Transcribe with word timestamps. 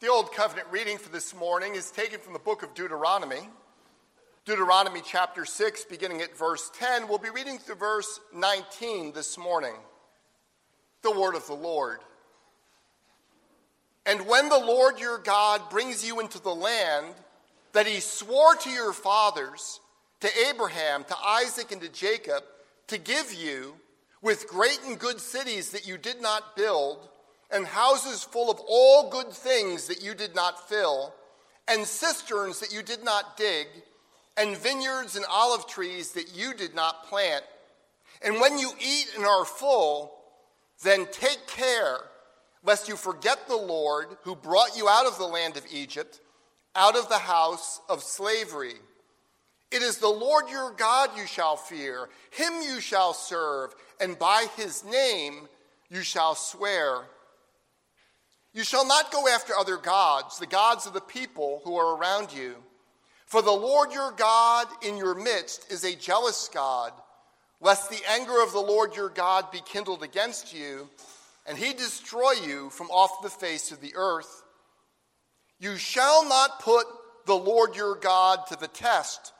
The 0.00 0.06
Old 0.06 0.30
Covenant 0.32 0.68
reading 0.70 0.96
for 0.96 1.08
this 1.08 1.34
morning 1.34 1.74
is 1.74 1.90
taken 1.90 2.20
from 2.20 2.32
the 2.32 2.38
book 2.38 2.62
of 2.62 2.72
Deuteronomy. 2.72 3.48
Deuteronomy 4.44 5.02
chapter 5.04 5.44
6, 5.44 5.86
beginning 5.86 6.22
at 6.22 6.38
verse 6.38 6.70
10. 6.78 7.08
We'll 7.08 7.18
be 7.18 7.30
reading 7.30 7.58
through 7.58 7.74
verse 7.74 8.20
19 8.32 9.10
this 9.12 9.36
morning. 9.36 9.74
The 11.02 11.10
word 11.10 11.34
of 11.34 11.48
the 11.48 11.54
Lord. 11.54 11.98
And 14.06 14.28
when 14.28 14.48
the 14.48 14.60
Lord 14.60 15.00
your 15.00 15.18
God 15.18 15.62
brings 15.68 16.06
you 16.06 16.20
into 16.20 16.40
the 16.40 16.54
land 16.54 17.16
that 17.72 17.88
he 17.88 17.98
swore 17.98 18.54
to 18.54 18.70
your 18.70 18.92
fathers, 18.92 19.80
to 20.20 20.28
Abraham, 20.48 21.02
to 21.08 21.16
Isaac, 21.18 21.72
and 21.72 21.80
to 21.80 21.88
Jacob, 21.88 22.44
to 22.86 22.98
give 22.98 23.34
you, 23.34 23.74
with 24.22 24.46
great 24.46 24.78
and 24.86 24.96
good 24.96 25.18
cities 25.18 25.72
that 25.72 25.88
you 25.88 25.98
did 25.98 26.22
not 26.22 26.54
build, 26.54 27.08
and 27.50 27.66
houses 27.66 28.22
full 28.22 28.50
of 28.50 28.60
all 28.68 29.10
good 29.10 29.32
things 29.32 29.86
that 29.86 30.02
you 30.02 30.14
did 30.14 30.34
not 30.34 30.68
fill, 30.68 31.14
and 31.66 31.86
cisterns 31.86 32.60
that 32.60 32.72
you 32.72 32.82
did 32.82 33.04
not 33.04 33.36
dig, 33.36 33.66
and 34.36 34.56
vineyards 34.56 35.16
and 35.16 35.24
olive 35.28 35.66
trees 35.66 36.12
that 36.12 36.34
you 36.34 36.54
did 36.54 36.74
not 36.74 37.06
plant. 37.08 37.44
And 38.22 38.40
when 38.40 38.58
you 38.58 38.70
eat 38.80 39.12
and 39.16 39.24
are 39.24 39.44
full, 39.44 40.12
then 40.82 41.06
take 41.10 41.46
care 41.46 41.98
lest 42.62 42.88
you 42.88 42.96
forget 42.96 43.46
the 43.46 43.56
Lord 43.56 44.08
who 44.22 44.34
brought 44.34 44.76
you 44.76 44.88
out 44.88 45.06
of 45.06 45.18
the 45.18 45.26
land 45.26 45.56
of 45.56 45.64
Egypt, 45.72 46.20
out 46.74 46.96
of 46.96 47.08
the 47.08 47.18
house 47.18 47.80
of 47.88 48.02
slavery. 48.02 48.74
It 49.70 49.82
is 49.82 49.98
the 49.98 50.08
Lord 50.08 50.48
your 50.48 50.72
God 50.72 51.10
you 51.16 51.26
shall 51.26 51.56
fear, 51.56 52.08
him 52.30 52.52
you 52.62 52.80
shall 52.80 53.12
serve, 53.12 53.74
and 54.00 54.18
by 54.18 54.46
his 54.56 54.84
name 54.84 55.48
you 55.90 56.02
shall 56.02 56.34
swear. 56.34 57.02
You 58.58 58.64
shall 58.64 58.84
not 58.84 59.12
go 59.12 59.28
after 59.28 59.54
other 59.54 59.76
gods, 59.76 60.40
the 60.40 60.46
gods 60.48 60.84
of 60.84 60.92
the 60.92 61.00
people 61.00 61.60
who 61.62 61.76
are 61.76 61.96
around 61.96 62.32
you. 62.32 62.56
For 63.24 63.40
the 63.40 63.52
Lord 63.52 63.92
your 63.92 64.10
God 64.10 64.66
in 64.84 64.96
your 64.96 65.14
midst 65.14 65.70
is 65.70 65.84
a 65.84 65.94
jealous 65.94 66.50
God, 66.52 66.92
lest 67.60 67.88
the 67.88 68.02
anger 68.08 68.42
of 68.42 68.50
the 68.50 68.58
Lord 68.58 68.96
your 68.96 69.10
God 69.10 69.52
be 69.52 69.60
kindled 69.64 70.02
against 70.02 70.52
you, 70.52 70.90
and 71.46 71.56
he 71.56 71.72
destroy 71.72 72.32
you 72.32 72.68
from 72.70 72.88
off 72.88 73.22
the 73.22 73.30
face 73.30 73.70
of 73.70 73.80
the 73.80 73.92
earth. 73.94 74.42
You 75.60 75.76
shall 75.76 76.28
not 76.28 76.58
put 76.58 76.86
the 77.26 77.38
Lord 77.38 77.76
your 77.76 77.94
God 77.94 78.40
to 78.48 78.56
the 78.56 78.66
test, 78.66 79.34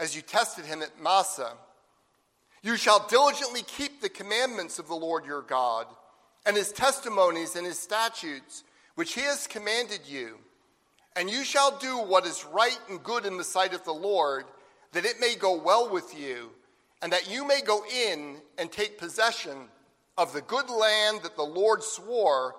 as 0.00 0.16
you 0.16 0.22
tested 0.22 0.64
him 0.64 0.82
at 0.82 1.00
Massah. 1.00 1.52
You 2.64 2.74
shall 2.74 3.06
diligently 3.06 3.62
keep 3.62 4.00
the 4.00 4.08
commandments 4.08 4.80
of 4.80 4.88
the 4.88 4.96
Lord 4.96 5.24
your 5.24 5.42
God 5.42 5.86
and 6.46 6.56
his 6.56 6.72
testimonies 6.72 7.56
and 7.56 7.66
his 7.66 7.78
statutes, 7.78 8.64
which 8.94 9.14
he 9.14 9.22
has 9.22 9.46
commanded 9.46 10.00
you. 10.06 10.38
And 11.16 11.28
you 11.28 11.44
shall 11.44 11.76
do 11.78 11.98
what 11.98 12.26
is 12.26 12.46
right 12.52 12.78
and 12.88 13.02
good 13.02 13.26
in 13.26 13.36
the 13.36 13.44
sight 13.44 13.74
of 13.74 13.84
the 13.84 13.92
Lord, 13.92 14.44
that 14.92 15.04
it 15.04 15.20
may 15.20 15.34
go 15.34 15.60
well 15.60 15.90
with 15.90 16.18
you, 16.18 16.50
and 17.02 17.12
that 17.12 17.30
you 17.30 17.46
may 17.46 17.60
go 17.60 17.82
in 17.84 18.36
and 18.58 18.70
take 18.70 18.98
possession 18.98 19.68
of 20.16 20.32
the 20.32 20.42
good 20.42 20.68
land 20.70 21.20
that 21.22 21.36
the 21.36 21.42
Lord 21.42 21.82
swore 21.82 22.56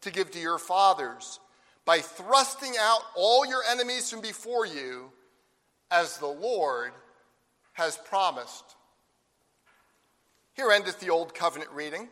to 0.00 0.10
give 0.10 0.30
to 0.32 0.38
your 0.38 0.58
fathers, 0.58 1.40
by 1.84 1.98
thrusting 1.98 2.72
out 2.78 3.00
all 3.16 3.46
your 3.46 3.62
enemies 3.70 4.10
from 4.10 4.20
before 4.20 4.66
you, 4.66 5.10
as 5.90 6.18
the 6.18 6.26
Lord 6.26 6.92
has 7.72 7.96
promised. 7.96 8.64
Here 10.54 10.70
endeth 10.70 11.00
the 11.00 11.10
Old 11.10 11.34
Covenant 11.34 11.70
reading. 11.72 12.08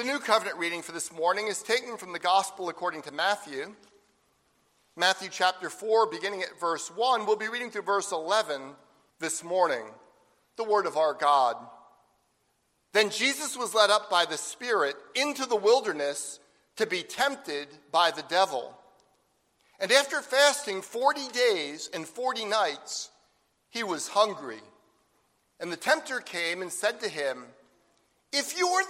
The 0.00 0.06
New 0.06 0.18
Covenant 0.18 0.56
reading 0.56 0.80
for 0.80 0.92
this 0.92 1.12
morning 1.12 1.48
is 1.48 1.62
taken 1.62 1.98
from 1.98 2.14
the 2.14 2.18
Gospel 2.18 2.70
according 2.70 3.02
to 3.02 3.12
Matthew. 3.12 3.74
Matthew 4.96 5.28
chapter 5.30 5.68
4, 5.68 6.06
beginning 6.06 6.40
at 6.40 6.58
verse 6.58 6.90
1. 6.90 7.26
We'll 7.26 7.36
be 7.36 7.48
reading 7.48 7.70
through 7.70 7.82
verse 7.82 8.10
11 8.10 8.62
this 9.18 9.44
morning. 9.44 9.84
The 10.56 10.64
Word 10.64 10.86
of 10.86 10.96
our 10.96 11.12
God. 11.12 11.54
Then 12.94 13.10
Jesus 13.10 13.58
was 13.58 13.74
led 13.74 13.90
up 13.90 14.08
by 14.08 14.24
the 14.24 14.38
Spirit 14.38 14.96
into 15.14 15.44
the 15.44 15.54
wilderness 15.54 16.40
to 16.76 16.86
be 16.86 17.02
tempted 17.02 17.68
by 17.92 18.10
the 18.10 18.24
devil. 18.26 18.74
And 19.80 19.92
after 19.92 20.22
fasting 20.22 20.80
40 20.80 21.28
days 21.28 21.90
and 21.92 22.08
40 22.08 22.46
nights, 22.46 23.10
he 23.68 23.82
was 23.82 24.08
hungry. 24.08 24.62
And 25.60 25.70
the 25.70 25.76
tempter 25.76 26.20
came 26.20 26.62
and 26.62 26.72
said 26.72 27.00
to 27.00 27.08
him, 27.10 27.44
if 28.32 28.56
you 28.56 28.68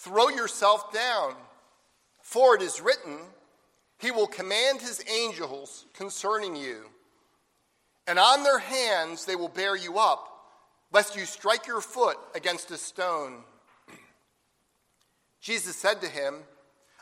Throw 0.00 0.28
yourself 0.28 0.92
down, 0.92 1.34
for 2.20 2.54
it 2.54 2.62
is 2.62 2.82
written, 2.82 3.18
He 3.98 4.10
will 4.10 4.26
command 4.26 4.80
His 4.80 5.02
angels 5.10 5.86
concerning 5.94 6.54
you, 6.54 6.84
and 8.06 8.18
on 8.18 8.42
their 8.42 8.58
hands 8.58 9.24
they 9.24 9.36
will 9.36 9.48
bear 9.48 9.74
you 9.74 9.98
up, 9.98 10.28
lest 10.92 11.16
you 11.16 11.24
strike 11.24 11.66
your 11.66 11.80
foot 11.80 12.18
against 12.34 12.70
a 12.70 12.76
stone. 12.76 13.38
Jesus 15.40 15.76
said 15.76 16.02
to 16.02 16.08
him, 16.08 16.36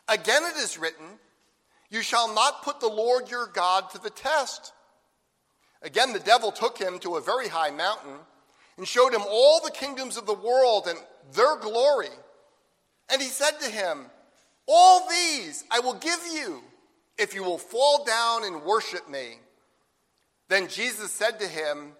Again 0.08 0.42
it 0.44 0.56
is 0.56 0.78
written, 0.78 1.18
You 1.90 2.00
shall 2.00 2.32
not 2.32 2.62
put 2.62 2.78
the 2.78 2.88
Lord 2.88 3.28
your 3.28 3.48
God 3.48 3.90
to 3.90 3.98
the 3.98 4.10
test. 4.10 4.72
Again, 5.82 6.12
the 6.14 6.20
devil 6.20 6.50
took 6.50 6.78
him 6.78 6.98
to 7.00 7.16
a 7.16 7.20
very 7.20 7.48
high 7.48 7.70
mountain 7.70 8.16
and 8.78 8.88
showed 8.88 9.12
him 9.12 9.22
all 9.28 9.60
the 9.60 9.70
kingdoms 9.70 10.16
of 10.16 10.24
the 10.24 10.32
world 10.32 10.86
and 10.88 10.98
their 11.32 11.56
glory. 11.56 12.08
And 13.10 13.20
he 13.20 13.28
said 13.28 13.60
to 13.60 13.70
him, 13.70 14.06
All 14.66 15.08
these 15.08 15.64
I 15.70 15.80
will 15.80 15.94
give 15.94 16.20
you 16.32 16.62
if 17.18 17.34
you 17.34 17.42
will 17.42 17.58
fall 17.58 18.04
down 18.04 18.44
and 18.44 18.62
worship 18.62 19.08
me. 19.08 19.38
Then 20.48 20.68
Jesus 20.68 21.12
said 21.12 21.38
to 21.40 21.46
him, 21.46 21.92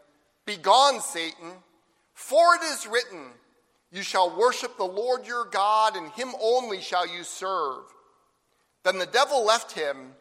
Begone, 0.46 1.00
Satan, 1.00 1.52
for 2.12 2.56
it 2.56 2.62
is 2.62 2.86
written, 2.86 3.30
You 3.90 4.02
shall 4.02 4.36
worship 4.36 4.76
the 4.76 4.84
Lord 4.84 5.26
your 5.26 5.46
God, 5.46 5.96
and 5.96 6.10
him 6.12 6.32
only 6.40 6.80
shall 6.80 7.06
you 7.06 7.24
serve. 7.24 7.84
Then 8.84 8.98
the 8.98 9.06
devil 9.06 9.44
left 9.44 9.72
him, 9.72 10.12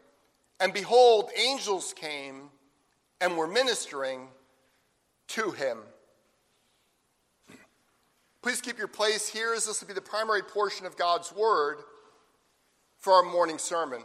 and 0.60 0.74
behold, 0.74 1.30
angels 1.36 1.94
came 1.94 2.50
and 3.20 3.38
were 3.38 3.48
ministering 3.48 4.28
to 5.30 5.52
him. 5.52 5.80
Please 8.44 8.60
keep 8.60 8.78
your 8.78 8.90
place 8.90 9.30
here 9.30 9.54
as 9.54 9.66
this 9.66 9.80
will 9.80 9.88
be 9.88 9.94
the 9.94 10.02
primary 10.02 10.42
portion 10.42 10.86
of 10.86 10.98
God's 10.98 11.34
Word 11.34 11.78
for 13.00 13.14
our 13.14 13.24
morning 13.24 13.58
sermon. 13.58 14.04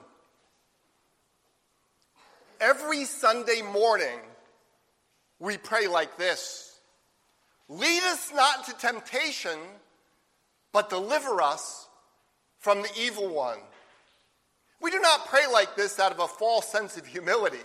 Every 2.60 3.04
Sunday 3.04 3.62
morning, 3.62 4.20
we 5.40 5.56
pray 5.56 5.88
like 5.88 6.16
this 6.18 6.78
Lead 7.68 8.02
us 8.04 8.30
not 8.32 8.64
to 8.66 8.74
temptation, 8.74 9.58
but 10.72 10.88
deliver 10.88 11.42
us 11.42 11.88
from 12.60 12.82
the 12.82 12.90
evil 12.96 13.28
one. 13.28 13.58
We 14.80 14.92
do 14.92 15.00
not 15.00 15.26
pray 15.26 15.48
like 15.52 15.74
this 15.74 15.98
out 15.98 16.12
of 16.12 16.20
a 16.20 16.28
false 16.28 16.70
sense 16.70 16.96
of 16.96 17.04
humility. 17.04 17.58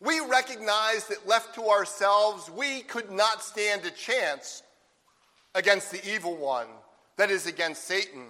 We 0.00 0.18
recognize 0.18 1.06
that 1.06 1.28
left 1.28 1.54
to 1.54 1.68
ourselves, 1.68 2.50
we 2.50 2.80
could 2.80 3.12
not 3.12 3.40
stand 3.40 3.84
a 3.84 3.92
chance 3.92 4.64
against 5.56 5.90
the 5.90 6.06
evil 6.08 6.36
one, 6.36 6.68
that 7.16 7.30
is, 7.30 7.46
against 7.46 7.84
Satan. 7.84 8.26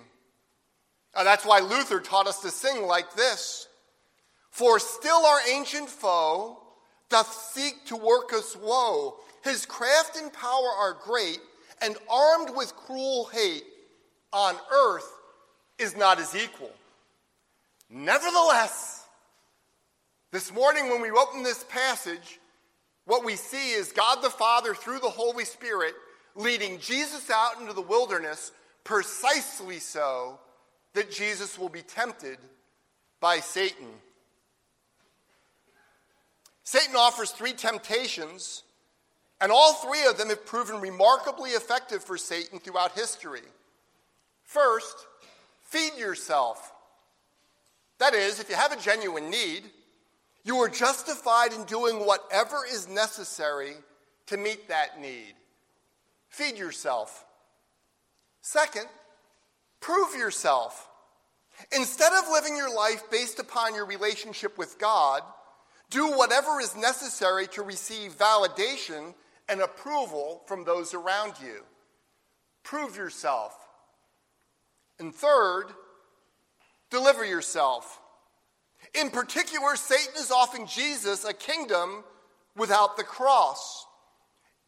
That's 1.12 1.44
why 1.44 1.58
Luther 1.58 2.00
taught 2.00 2.28
us 2.28 2.40
to 2.40 2.50
sing 2.50 2.86
like 2.86 3.14
this 3.14 3.68
For 4.50 4.78
still 4.78 5.26
our 5.26 5.40
ancient 5.50 5.90
foe 5.90 6.62
doth 7.10 7.32
seek 7.52 7.84
to 7.86 7.96
work 7.96 8.32
us 8.32 8.56
woe. 8.56 9.18
His 9.42 9.66
craft 9.66 10.16
and 10.16 10.32
power 10.32 10.70
are 10.78 10.96
great, 11.04 11.40
and 11.82 11.96
armed 12.10 12.56
with 12.56 12.74
cruel 12.74 13.28
hate, 13.32 13.64
on 14.32 14.56
earth 14.72 15.10
is 15.78 15.96
not 15.96 16.18
his 16.18 16.34
equal. 16.34 16.72
Nevertheless, 17.88 19.06
this 20.32 20.52
morning 20.52 20.90
when 20.90 21.00
we 21.00 21.10
open 21.10 21.42
this 21.42 21.64
passage, 21.64 22.40
what 23.04 23.24
we 23.24 23.36
see 23.36 23.70
is 23.70 23.92
God 23.92 24.22
the 24.22 24.30
Father 24.30 24.74
through 24.74 24.98
the 24.98 25.08
Holy 25.08 25.44
Spirit 25.44 25.94
leading 26.36 26.78
Jesus 26.78 27.30
out 27.30 27.60
into 27.60 27.72
the 27.72 27.82
wilderness 27.82 28.52
precisely 28.84 29.78
so 29.78 30.38
that 30.94 31.10
Jesus 31.10 31.58
will 31.58 31.68
be 31.68 31.82
tempted 31.82 32.38
by 33.20 33.40
Satan. 33.40 33.88
Satan 36.62 36.96
offers 36.96 37.30
three 37.30 37.52
temptations, 37.52 38.62
and 39.40 39.52
all 39.52 39.74
three 39.74 40.04
of 40.06 40.18
them 40.18 40.28
have 40.28 40.44
proven 40.46 40.80
remarkably 40.80 41.50
effective 41.50 42.02
for 42.02 42.16
Satan 42.16 42.58
throughout 42.58 42.92
history. 42.92 43.42
First, 44.42 45.06
feed 45.62 45.92
yourself. 45.98 46.72
That 47.98 48.14
is, 48.14 48.40
if 48.40 48.48
you 48.48 48.56
have 48.56 48.72
a 48.72 48.80
genuine 48.80 49.30
need, 49.30 49.64
you 50.44 50.56
are 50.58 50.68
justified 50.68 51.52
in 51.52 51.64
doing 51.64 52.06
whatever 52.06 52.64
is 52.70 52.88
necessary 52.88 53.72
to 54.26 54.36
meet 54.36 54.68
that 54.68 55.00
need. 55.00 55.34
Feed 56.28 56.58
yourself. 56.58 57.24
Second, 58.42 58.86
prove 59.80 60.14
yourself. 60.14 60.88
Instead 61.72 62.12
of 62.12 62.30
living 62.30 62.56
your 62.56 62.74
life 62.74 63.10
based 63.10 63.38
upon 63.38 63.74
your 63.74 63.86
relationship 63.86 64.58
with 64.58 64.78
God, 64.78 65.22
do 65.90 66.12
whatever 66.12 66.60
is 66.60 66.76
necessary 66.76 67.46
to 67.48 67.62
receive 67.62 68.18
validation 68.18 69.14
and 69.48 69.60
approval 69.60 70.42
from 70.46 70.64
those 70.64 70.94
around 70.94 71.34
you. 71.40 71.62
Prove 72.62 72.96
yourself. 72.96 73.56
And 74.98 75.14
third, 75.14 75.66
deliver 76.90 77.24
yourself. 77.24 78.00
In 78.94 79.10
particular, 79.10 79.76
Satan 79.76 80.14
is 80.18 80.30
offering 80.30 80.66
Jesus 80.66 81.24
a 81.24 81.32
kingdom 81.32 82.04
without 82.56 82.96
the 82.96 83.04
cross. 83.04 83.86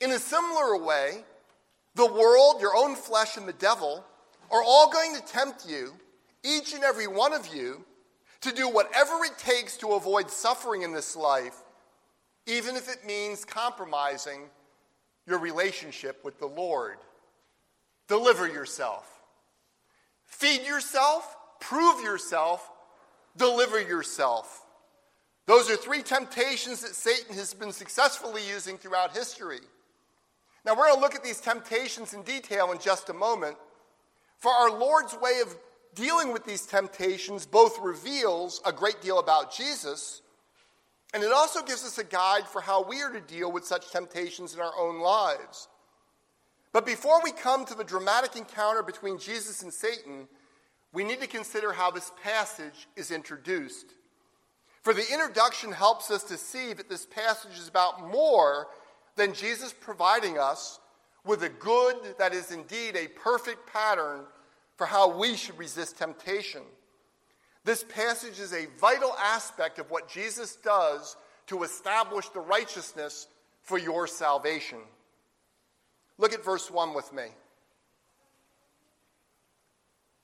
In 0.00 0.12
a 0.12 0.18
similar 0.18 0.76
way, 0.76 1.24
the 1.98 2.06
world, 2.06 2.60
your 2.60 2.76
own 2.76 2.94
flesh, 2.94 3.36
and 3.36 3.46
the 3.46 3.52
devil 3.52 4.04
are 4.52 4.62
all 4.62 4.90
going 4.90 5.16
to 5.16 5.22
tempt 5.22 5.68
you, 5.68 5.92
each 6.44 6.72
and 6.72 6.84
every 6.84 7.08
one 7.08 7.34
of 7.34 7.52
you, 7.52 7.84
to 8.40 8.52
do 8.52 8.68
whatever 8.68 9.24
it 9.24 9.36
takes 9.36 9.76
to 9.78 9.88
avoid 9.88 10.30
suffering 10.30 10.82
in 10.82 10.92
this 10.92 11.16
life, 11.16 11.56
even 12.46 12.76
if 12.76 12.88
it 12.88 13.04
means 13.04 13.44
compromising 13.44 14.42
your 15.26 15.40
relationship 15.40 16.24
with 16.24 16.38
the 16.38 16.46
Lord. 16.46 16.98
Deliver 18.06 18.46
yourself. 18.46 19.20
Feed 20.24 20.64
yourself, 20.64 21.36
prove 21.58 22.00
yourself, 22.04 22.70
deliver 23.36 23.80
yourself. 23.80 24.64
Those 25.46 25.68
are 25.68 25.76
three 25.76 26.02
temptations 26.02 26.80
that 26.82 26.94
Satan 26.94 27.34
has 27.34 27.54
been 27.54 27.72
successfully 27.72 28.42
using 28.48 28.78
throughout 28.78 29.16
history. 29.16 29.60
Now, 30.64 30.74
we're 30.74 30.86
going 30.86 30.96
to 30.96 31.00
look 31.00 31.14
at 31.14 31.24
these 31.24 31.40
temptations 31.40 32.14
in 32.14 32.22
detail 32.22 32.72
in 32.72 32.78
just 32.78 33.08
a 33.08 33.14
moment. 33.14 33.56
For 34.38 34.50
our 34.50 34.70
Lord's 34.70 35.16
way 35.20 35.40
of 35.40 35.56
dealing 35.94 36.32
with 36.32 36.44
these 36.44 36.66
temptations 36.66 37.46
both 37.46 37.78
reveals 37.80 38.60
a 38.64 38.72
great 38.72 39.00
deal 39.00 39.18
about 39.18 39.52
Jesus, 39.52 40.22
and 41.14 41.22
it 41.22 41.32
also 41.32 41.62
gives 41.62 41.84
us 41.84 41.98
a 41.98 42.04
guide 42.04 42.46
for 42.46 42.60
how 42.60 42.82
we 42.82 43.00
are 43.02 43.12
to 43.12 43.20
deal 43.20 43.50
with 43.50 43.64
such 43.64 43.90
temptations 43.90 44.54
in 44.54 44.60
our 44.60 44.72
own 44.78 45.00
lives. 45.00 45.68
But 46.72 46.84
before 46.84 47.22
we 47.22 47.32
come 47.32 47.64
to 47.64 47.74
the 47.74 47.84
dramatic 47.84 48.36
encounter 48.36 48.82
between 48.82 49.18
Jesus 49.18 49.62
and 49.62 49.72
Satan, 49.72 50.28
we 50.92 51.02
need 51.02 51.20
to 51.20 51.26
consider 51.26 51.72
how 51.72 51.90
this 51.90 52.12
passage 52.22 52.88
is 52.94 53.10
introduced. 53.10 53.94
For 54.82 54.94
the 54.94 55.12
introduction 55.12 55.72
helps 55.72 56.10
us 56.10 56.22
to 56.24 56.36
see 56.36 56.72
that 56.74 56.88
this 56.88 57.06
passage 57.06 57.58
is 57.58 57.68
about 57.68 58.08
more 58.10 58.68
than 59.18 59.34
Jesus 59.34 59.74
providing 59.78 60.38
us 60.38 60.78
with 61.24 61.42
a 61.42 61.48
good 61.48 61.96
that 62.18 62.32
is 62.32 62.52
indeed 62.52 62.96
a 62.96 63.08
perfect 63.08 63.70
pattern 63.70 64.20
for 64.76 64.86
how 64.86 65.18
we 65.18 65.36
should 65.36 65.58
resist 65.58 65.98
temptation. 65.98 66.62
This 67.64 67.84
passage 67.84 68.38
is 68.38 68.52
a 68.52 68.68
vital 68.80 69.12
aspect 69.20 69.80
of 69.80 69.90
what 69.90 70.08
Jesus 70.08 70.56
does 70.56 71.16
to 71.48 71.64
establish 71.64 72.28
the 72.28 72.40
righteousness 72.40 73.26
for 73.62 73.76
your 73.76 74.06
salvation. 74.06 74.78
Look 76.16 76.32
at 76.32 76.44
verse 76.44 76.70
1 76.70 76.94
with 76.94 77.12
me. 77.12 77.24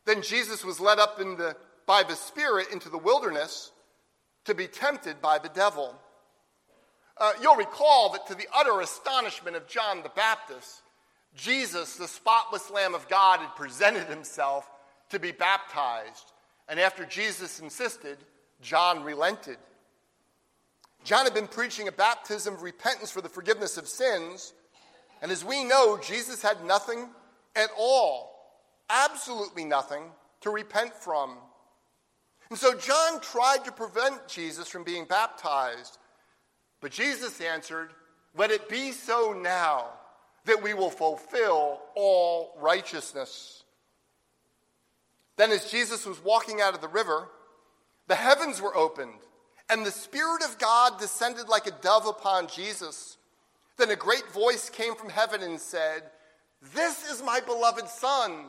Then 0.05 0.23
Jesus 0.23 0.64
was 0.64 0.79
led 0.79 1.00
up 1.00 1.19
the, 1.19 1.56
by 1.87 2.05
the 2.05 2.14
Spirit 2.14 2.69
into 2.73 2.88
the 2.88 2.99
wilderness 2.99 3.73
to 4.44 4.55
be 4.55 4.69
tempted 4.69 5.20
by 5.20 5.38
the 5.38 5.49
devil. 5.49 5.97
Uh, 7.19 7.32
you'll 7.40 7.56
recall 7.56 8.11
that 8.12 8.26
to 8.26 8.34
the 8.34 8.49
utter 8.55 8.81
astonishment 8.81 9.56
of 9.56 9.69
John 9.69 10.02
the 10.02 10.08
Baptist, 10.11 10.82
Jesus, 11.37 11.96
the 11.96 12.08
spotless 12.08 12.70
Lamb 12.70 12.94
of 12.94 13.08
God, 13.08 13.40
had 13.40 13.55
presented 13.56 14.06
himself 14.06 14.69
to 15.11 15.19
be 15.19 15.32
baptized. 15.32 16.32
And 16.69 16.81
after 16.81 17.05
Jesus 17.05 17.61
insisted, 17.61 18.19
John 18.61 19.05
relented. 19.05 19.58
John 21.05 21.25
had 21.25 21.34
been 21.34 21.46
preaching 21.46 21.87
a 21.87 21.93
baptism 21.93 22.55
of 22.55 22.62
repentance 22.62 23.11
for 23.11 23.20
the 23.20 23.28
forgiveness 23.28 23.76
of 23.76 23.87
sins. 23.87 24.55
And 25.20 25.31
as 25.31 25.44
we 25.44 25.62
know, 25.62 25.99
Jesus 25.99 26.40
had 26.43 26.64
nothing 26.64 27.08
at 27.55 27.69
all, 27.78 28.34
absolutely 28.88 29.64
nothing 29.64 30.05
to 30.40 30.50
repent 30.50 30.94
from. 30.94 31.37
And 32.50 32.58
so 32.58 32.75
John 32.75 33.20
tried 33.20 33.64
to 33.64 33.72
prevent 33.72 34.28
Jesus 34.28 34.69
from 34.69 34.84
being 34.84 35.05
baptized. 35.05 35.99
But 36.81 36.93
Jesus 36.93 37.41
answered, 37.41 37.93
Let 38.37 38.50
it 38.50 38.69
be 38.69 38.93
so 38.93 39.32
now 39.38 39.87
that 40.44 40.62
we 40.62 40.75
will 40.75 40.91
fulfill 40.91 41.81
all 41.94 42.55
righteousness. 42.61 43.65
Then, 45.37 45.50
as 45.50 45.71
Jesus 45.71 46.06
was 46.06 46.23
walking 46.23 46.61
out 46.61 46.75
of 46.75 46.81
the 46.81 46.88
river, 46.88 47.29
the 48.06 48.15
heavens 48.15 48.61
were 48.61 48.76
opened, 48.76 49.21
and 49.69 49.85
the 49.85 49.91
Spirit 49.91 50.44
of 50.44 50.59
God 50.59 50.99
descended 50.99 51.49
like 51.49 51.67
a 51.67 51.73
dove 51.82 52.06
upon 52.06 52.49
Jesus. 52.49 53.17
Then 53.76 53.91
a 53.91 53.97
great 53.97 54.31
voice 54.32 54.71
came 54.71 54.94
from 54.94 55.09
heaven 55.09 55.43
and 55.43 55.59
said, 55.59 56.03
This 56.75 57.11
is 57.11 57.23
my 57.23 57.41
beloved 57.41 57.88
Son, 57.88 58.44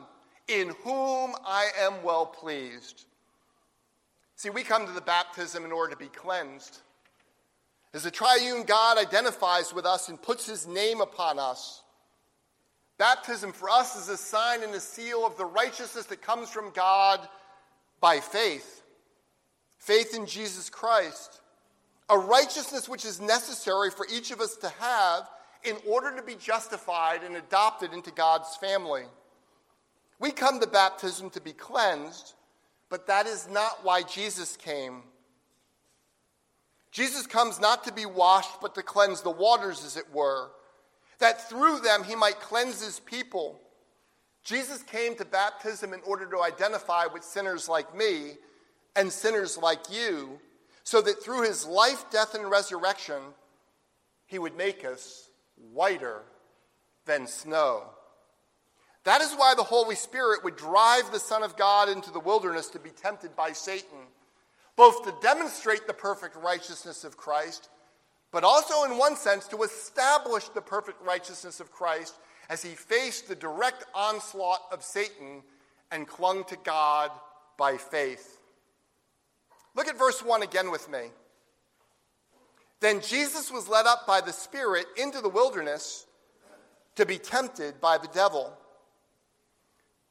in 0.46 0.68
whom 0.84 1.34
I 1.44 1.70
am 1.80 2.02
well 2.04 2.26
pleased. 2.26 3.06
See, 4.36 4.50
we 4.50 4.62
come 4.62 4.86
to 4.86 4.92
the 4.92 5.00
baptism 5.00 5.64
in 5.64 5.72
order 5.72 5.92
to 5.92 5.98
be 5.98 6.08
cleansed. 6.08 6.80
As 7.94 8.02
the 8.02 8.10
triune 8.10 8.64
God 8.64 8.98
identifies 8.98 9.72
with 9.72 9.86
us 9.86 10.08
and 10.08 10.20
puts 10.20 10.46
his 10.46 10.66
name 10.66 11.00
upon 11.00 11.38
us, 11.38 11.82
baptism 12.98 13.52
for 13.52 13.70
us 13.70 13.96
is 13.96 14.08
a 14.08 14.16
sign 14.16 14.62
and 14.62 14.74
a 14.74 14.80
seal 14.80 15.24
of 15.24 15.36
the 15.36 15.44
righteousness 15.44 16.06
that 16.06 16.22
comes 16.22 16.50
from 16.50 16.72
God 16.72 17.20
by 18.00 18.20
faith. 18.20 18.82
Faith 19.78 20.14
in 20.14 20.26
Jesus 20.26 20.68
Christ. 20.68 21.40
A 22.08 22.18
righteousness 22.18 22.88
which 22.88 23.04
is 23.04 23.20
necessary 23.20 23.90
for 23.90 24.06
each 24.12 24.30
of 24.30 24.40
us 24.40 24.56
to 24.56 24.68
have 24.80 25.28
in 25.64 25.76
order 25.88 26.14
to 26.14 26.22
be 26.22 26.36
justified 26.36 27.22
and 27.22 27.36
adopted 27.36 27.92
into 27.92 28.10
God's 28.10 28.56
family. 28.56 29.04
We 30.18 30.30
come 30.30 30.60
to 30.60 30.66
baptism 30.66 31.30
to 31.30 31.40
be 31.40 31.52
cleansed, 31.52 32.34
but 32.88 33.06
that 33.08 33.26
is 33.26 33.48
not 33.50 33.84
why 33.84 34.02
Jesus 34.02 34.56
came. 34.56 35.02
Jesus 36.96 37.26
comes 37.26 37.60
not 37.60 37.84
to 37.84 37.92
be 37.92 38.06
washed, 38.06 38.58
but 38.62 38.74
to 38.74 38.82
cleanse 38.82 39.20
the 39.20 39.30
waters, 39.30 39.84
as 39.84 39.98
it 39.98 40.10
were, 40.14 40.48
that 41.18 41.46
through 41.46 41.80
them 41.80 42.04
he 42.04 42.16
might 42.16 42.40
cleanse 42.40 42.82
his 42.82 43.00
people. 43.00 43.60
Jesus 44.42 44.82
came 44.82 45.14
to 45.16 45.26
baptism 45.26 45.92
in 45.92 46.00
order 46.06 46.24
to 46.24 46.42
identify 46.42 47.04
with 47.04 47.22
sinners 47.22 47.68
like 47.68 47.94
me 47.94 48.36
and 48.96 49.12
sinners 49.12 49.58
like 49.58 49.92
you, 49.92 50.40
so 50.84 51.02
that 51.02 51.22
through 51.22 51.42
his 51.42 51.66
life, 51.66 52.06
death, 52.10 52.34
and 52.34 52.50
resurrection, 52.50 53.20
he 54.24 54.38
would 54.38 54.56
make 54.56 54.82
us 54.82 55.28
whiter 55.74 56.22
than 57.04 57.26
snow. 57.26 57.82
That 59.04 59.20
is 59.20 59.34
why 59.34 59.52
the 59.54 59.64
Holy 59.64 59.96
Spirit 59.96 60.42
would 60.44 60.56
drive 60.56 61.12
the 61.12 61.20
Son 61.20 61.42
of 61.42 61.58
God 61.58 61.90
into 61.90 62.10
the 62.10 62.20
wilderness 62.20 62.68
to 62.70 62.78
be 62.78 62.88
tempted 62.88 63.36
by 63.36 63.52
Satan 63.52 63.98
both 64.76 65.04
to 65.04 65.14
demonstrate 65.22 65.86
the 65.86 65.94
perfect 65.94 66.36
righteousness 66.36 67.02
of 67.02 67.16
Christ, 67.16 67.70
but 68.30 68.44
also, 68.44 68.84
in 68.84 68.98
one 68.98 69.16
sense, 69.16 69.48
to 69.48 69.62
establish 69.62 70.48
the 70.48 70.60
perfect 70.60 71.02
righteousness 71.02 71.60
of 71.60 71.72
Christ 71.72 72.14
as 72.50 72.62
he 72.62 72.74
faced 72.74 73.28
the 73.28 73.34
direct 73.34 73.84
onslaught 73.94 74.60
of 74.70 74.82
Satan 74.82 75.42
and 75.90 76.06
clung 76.06 76.44
to 76.44 76.56
God 76.62 77.10
by 77.56 77.76
faith. 77.76 78.38
Look 79.74 79.88
at 79.88 79.98
verse 79.98 80.22
1 80.22 80.42
again 80.42 80.70
with 80.70 80.90
me. 80.90 81.10
Then 82.80 83.00
Jesus 83.00 83.50
was 83.50 83.68
led 83.68 83.86
up 83.86 84.06
by 84.06 84.20
the 84.20 84.32
Spirit 84.32 84.86
into 84.96 85.20
the 85.20 85.28
wilderness 85.28 86.06
to 86.96 87.06
be 87.06 87.18
tempted 87.18 87.80
by 87.80 87.96
the 87.98 88.08
devil. 88.08 88.52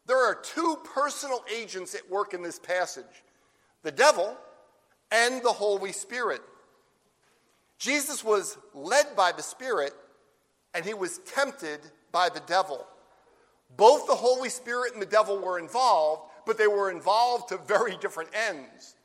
There 0.08 0.24
are 0.24 0.36
two 0.36 0.78
personal 0.84 1.44
agents 1.54 1.94
at 1.96 2.10
work 2.10 2.34
in 2.34 2.42
this 2.42 2.60
passage 2.60 3.24
the 3.84 3.92
devil 3.92 4.36
and 5.12 5.44
the 5.44 5.52
Holy 5.52 5.92
Spirit. 5.92 6.42
Jesus 7.78 8.24
was 8.24 8.58
led 8.74 9.16
by 9.16 9.32
the 9.32 9.44
Spirit 9.44 9.94
and 10.74 10.86
he 10.86 10.94
was 10.94 11.20
tempted 11.20 11.80
by 12.12 12.30
the 12.30 12.42
devil. 12.48 12.86
Both 13.78 14.08
the 14.08 14.16
Holy 14.16 14.50
Spirit 14.50 14.94
and 14.94 15.02
the 15.02 15.08
devil 15.08 15.38
were 15.38 15.60
involved, 15.60 16.24
but 16.46 16.58
they 16.58 16.68
were 16.68 16.92
involved 16.92 17.50
to 17.50 17.58
very 17.58 17.98
different 17.98 18.30
ends. 18.34 18.96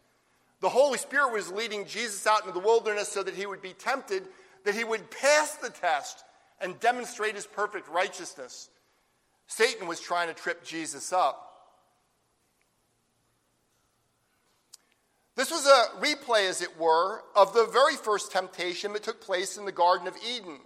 The 0.60 0.68
Holy 0.68 0.98
Spirit 0.98 1.32
was 1.32 1.50
leading 1.50 1.86
Jesus 1.86 2.26
out 2.26 2.42
into 2.42 2.52
the 2.52 2.64
wilderness 2.64 3.08
so 3.08 3.22
that 3.22 3.34
he 3.34 3.46
would 3.46 3.62
be 3.62 3.72
tempted, 3.72 4.28
that 4.64 4.74
he 4.74 4.84
would 4.84 5.10
pass 5.10 5.56
the 5.56 5.70
test 5.70 6.24
and 6.60 6.78
demonstrate 6.80 7.34
his 7.34 7.46
perfect 7.46 7.88
righteousness. 7.88 8.68
Satan 9.46 9.88
was 9.88 10.00
trying 10.00 10.28
to 10.28 10.34
trip 10.34 10.62
Jesus 10.62 11.12
up. 11.12 11.49
This 15.40 15.50
was 15.50 15.64
a 15.64 16.04
replay, 16.04 16.50
as 16.50 16.60
it 16.60 16.78
were, 16.78 17.22
of 17.34 17.54
the 17.54 17.64
very 17.64 17.96
first 17.96 18.30
temptation 18.30 18.92
that 18.92 19.02
took 19.02 19.22
place 19.22 19.56
in 19.56 19.64
the 19.64 19.72
Garden 19.72 20.06
of 20.06 20.14
Eden. 20.22 20.58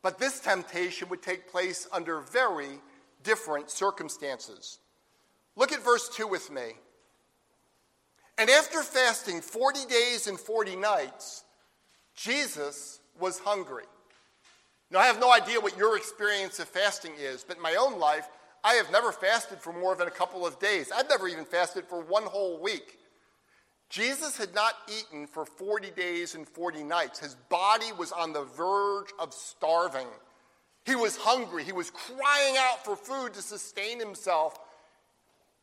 But 0.00 0.18
this 0.18 0.40
temptation 0.40 1.10
would 1.10 1.20
take 1.20 1.50
place 1.50 1.86
under 1.92 2.20
very 2.20 2.80
different 3.24 3.70
circumstances. 3.70 4.78
Look 5.54 5.70
at 5.70 5.84
verse 5.84 6.08
2 6.16 6.26
with 6.26 6.50
me. 6.50 6.76
And 8.38 8.48
after 8.48 8.82
fasting 8.82 9.42
40 9.42 9.84
days 9.84 10.26
and 10.28 10.40
40 10.40 10.76
nights, 10.76 11.44
Jesus 12.16 13.00
was 13.18 13.38
hungry. 13.40 13.84
Now, 14.90 15.00
I 15.00 15.08
have 15.08 15.20
no 15.20 15.30
idea 15.30 15.60
what 15.60 15.76
your 15.76 15.98
experience 15.98 16.58
of 16.58 16.68
fasting 16.68 17.12
is, 17.20 17.44
but 17.44 17.58
in 17.58 17.62
my 17.62 17.74
own 17.74 17.98
life, 17.98 18.26
I 18.64 18.76
have 18.76 18.90
never 18.90 19.12
fasted 19.12 19.58
for 19.58 19.74
more 19.74 19.94
than 19.94 20.08
a 20.08 20.10
couple 20.10 20.46
of 20.46 20.58
days. 20.58 20.90
I've 20.90 21.10
never 21.10 21.28
even 21.28 21.44
fasted 21.44 21.84
for 21.84 22.00
one 22.00 22.24
whole 22.24 22.58
week. 22.62 22.96
Jesus 23.90 24.36
had 24.36 24.54
not 24.54 24.74
eaten 24.88 25.26
for 25.26 25.44
40 25.44 25.90
days 25.90 26.36
and 26.36 26.48
40 26.48 26.84
nights. 26.84 27.18
His 27.18 27.34
body 27.48 27.92
was 27.98 28.12
on 28.12 28.32
the 28.32 28.44
verge 28.44 29.08
of 29.18 29.34
starving. 29.34 30.06
He 30.86 30.94
was 30.94 31.16
hungry. 31.16 31.64
He 31.64 31.72
was 31.72 31.90
crying 31.90 32.54
out 32.56 32.84
for 32.84 32.94
food 32.94 33.34
to 33.34 33.42
sustain 33.42 33.98
himself 33.98 34.58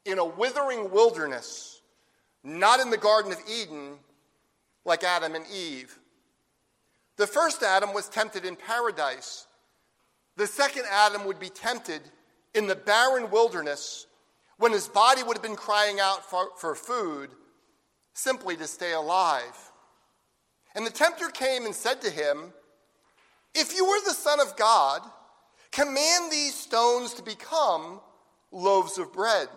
in 0.03 0.19
a 0.19 0.25
withering 0.25 0.91
wilderness, 0.91 1.81
not 2.43 2.81
in 2.81 2.89
the 2.89 2.98
Garden 2.98 3.31
of 3.31 3.39
Eden 3.50 3.93
like 4.84 5.05
Adam 5.05 5.34
and 5.34 5.46
Eve. 5.48 5.98
The 7.15 7.27
first 7.27 7.63
Adam 7.63 7.93
was 7.93 8.10
tempted 8.10 8.43
in 8.43 8.57
paradise. 8.57 9.48
The 10.36 10.48
second 10.48 10.84
Adam 10.91 11.25
would 11.25 11.39
be 11.39 11.50
tempted 11.50 12.01
in 12.53 12.67
the 12.67 12.75
barren 12.75 13.31
wilderness 13.31 14.05
when 14.57 14.74
his 14.74 14.88
body 14.88 15.24
would 15.24 15.38
have 15.38 15.43
been 15.43 15.55
crying 15.55 16.00
out 16.01 16.29
for, 16.29 16.50
for 16.57 16.75
food 16.75 17.29
simply 18.18 18.58
to 18.58 18.66
stay 18.66 18.94
alive. 18.94 19.72
And 20.76 20.86
the 20.86 20.92
tempter 20.92 21.30
came 21.30 21.66
and 21.66 21.76
said 21.76 22.02
to 22.02 22.10
him, 22.10 22.52
If 23.54 23.76
you 23.76 23.86
were 23.86 24.02
the 24.06 24.14
Son 24.14 24.40
of 24.40 24.58
God, 24.58 25.02
command 25.72 26.32
these 26.32 26.56
stones 26.56 27.14
to 27.14 27.24
become 27.24 28.02
loaves 28.52 28.98
of 28.98 29.14
bread. 29.14 29.48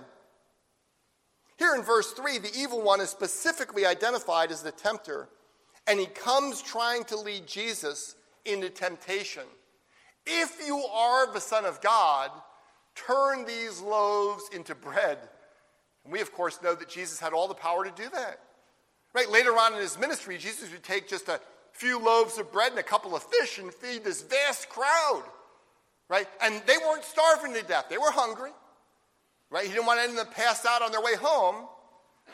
Here 1.56 1.74
in 1.74 1.82
verse 1.82 2.12
3, 2.12 2.38
the 2.38 2.54
evil 2.54 2.82
one 2.82 3.00
is 3.00 3.10
specifically 3.10 3.86
identified 3.86 4.50
as 4.50 4.62
the 4.62 4.72
tempter, 4.72 5.28
and 5.86 5.98
he 5.98 6.06
comes 6.06 6.60
trying 6.62 7.04
to 7.04 7.16
lead 7.16 7.46
Jesus 7.46 8.14
into 8.44 8.68
temptation. 8.68 9.44
If 10.26 10.58
you 10.66 10.78
are 10.78 11.32
the 11.32 11.40
Son 11.40 11.64
of 11.64 11.80
God, 11.80 12.30
turn 12.94 13.46
these 13.46 13.80
loaves 13.80 14.44
into 14.52 14.74
bread. 14.74 15.18
And 16.04 16.12
we, 16.12 16.20
of 16.20 16.32
course, 16.32 16.62
know 16.62 16.74
that 16.74 16.88
Jesus 16.88 17.20
had 17.20 17.32
all 17.32 17.48
the 17.48 17.54
power 17.54 17.84
to 17.84 17.90
do 17.90 18.08
that. 18.10 18.40
Right? 19.12 19.28
Later 19.28 19.52
on 19.52 19.74
in 19.74 19.80
his 19.80 19.98
ministry, 19.98 20.38
Jesus 20.38 20.70
would 20.70 20.82
take 20.82 21.08
just 21.08 21.28
a 21.28 21.40
few 21.72 21.98
loaves 21.98 22.38
of 22.38 22.52
bread 22.52 22.70
and 22.70 22.78
a 22.78 22.84
couple 22.84 23.14
of 23.16 23.22
fish 23.22 23.58
and 23.58 23.72
feed 23.72 24.04
this 24.04 24.22
vast 24.22 24.68
crowd. 24.68 25.24
Right? 26.08 26.28
And 26.42 26.62
they 26.66 26.76
weren't 26.78 27.04
starving 27.04 27.54
to 27.54 27.62
death. 27.62 27.86
They 27.88 27.98
were 27.98 28.10
hungry. 28.10 28.50
Right? 29.50 29.64
He 29.66 29.72
didn't 29.72 29.86
want 29.86 30.00
anyone 30.00 30.24
to 30.24 30.30
pass 30.30 30.64
out 30.64 30.82
on 30.82 30.92
their 30.92 31.02
way 31.02 31.16
home. 31.16 31.66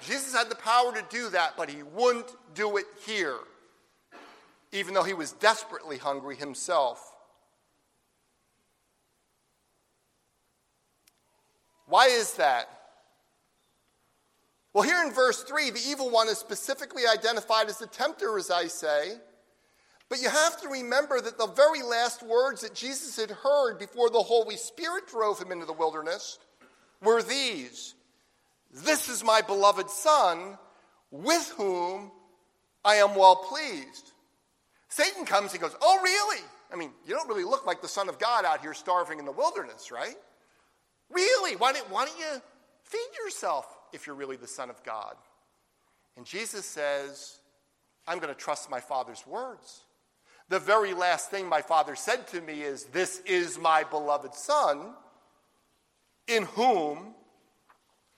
Jesus 0.02 0.34
had 0.34 0.50
the 0.50 0.56
power 0.56 0.92
to 0.92 1.02
do 1.08 1.30
that, 1.30 1.54
but 1.56 1.70
he 1.70 1.82
wouldn't 1.82 2.30
do 2.54 2.76
it 2.76 2.84
here, 3.06 3.38
even 4.72 4.92
though 4.92 5.02
he 5.02 5.14
was 5.14 5.32
desperately 5.32 5.96
hungry 5.96 6.36
himself. 6.36 7.14
Why 11.86 12.08
is 12.08 12.34
that? 12.34 12.68
Well, 14.76 14.84
here 14.84 15.02
in 15.02 15.10
verse 15.10 15.42
3, 15.42 15.70
the 15.70 15.80
evil 15.88 16.10
one 16.10 16.28
is 16.28 16.36
specifically 16.36 17.04
identified 17.10 17.68
as 17.68 17.78
the 17.78 17.86
tempter, 17.86 18.36
as 18.36 18.50
I 18.50 18.66
say. 18.66 19.14
But 20.10 20.20
you 20.20 20.28
have 20.28 20.60
to 20.60 20.68
remember 20.68 21.18
that 21.18 21.38
the 21.38 21.46
very 21.46 21.80
last 21.80 22.22
words 22.22 22.60
that 22.60 22.74
Jesus 22.74 23.16
had 23.16 23.30
heard 23.30 23.78
before 23.78 24.10
the 24.10 24.22
Holy 24.22 24.58
Spirit 24.58 25.06
drove 25.08 25.40
him 25.40 25.50
into 25.50 25.64
the 25.64 25.72
wilderness 25.72 26.38
were 27.02 27.22
these 27.22 27.94
This 28.70 29.08
is 29.08 29.24
my 29.24 29.40
beloved 29.40 29.88
Son, 29.88 30.58
with 31.10 31.54
whom 31.56 32.12
I 32.84 32.96
am 32.96 33.14
well 33.14 33.36
pleased. 33.36 34.12
Satan 34.90 35.24
comes 35.24 35.52
and 35.52 35.62
goes, 35.62 35.74
Oh, 35.80 36.00
really? 36.02 36.44
I 36.70 36.76
mean, 36.76 36.90
you 37.06 37.14
don't 37.14 37.28
really 37.28 37.44
look 37.44 37.64
like 37.64 37.80
the 37.80 37.88
Son 37.88 38.10
of 38.10 38.18
God 38.18 38.44
out 38.44 38.60
here 38.60 38.74
starving 38.74 39.20
in 39.20 39.24
the 39.24 39.32
wilderness, 39.32 39.90
right? 39.90 40.16
Really? 41.08 41.56
Why 41.56 41.72
don't, 41.72 41.90
why 41.90 42.04
don't 42.04 42.18
you 42.18 42.42
feed 42.84 43.24
yourself? 43.24 43.75
If 43.92 44.06
you're 44.06 44.16
really 44.16 44.36
the 44.36 44.46
Son 44.46 44.70
of 44.70 44.82
God. 44.82 45.14
And 46.16 46.24
Jesus 46.24 46.64
says, 46.64 47.38
I'm 48.06 48.18
going 48.18 48.32
to 48.32 48.38
trust 48.38 48.70
my 48.70 48.80
Father's 48.80 49.26
words. 49.26 49.82
The 50.48 50.58
very 50.58 50.94
last 50.94 51.30
thing 51.30 51.48
my 51.48 51.60
Father 51.60 51.96
said 51.96 52.26
to 52.28 52.40
me 52.40 52.62
is, 52.62 52.84
This 52.84 53.20
is 53.26 53.58
my 53.58 53.82
beloved 53.84 54.34
Son, 54.34 54.92
in 56.28 56.44
whom 56.44 57.14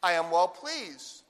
I 0.02 0.12
am 0.12 0.30
well 0.30 0.48
pleased. 0.48 1.22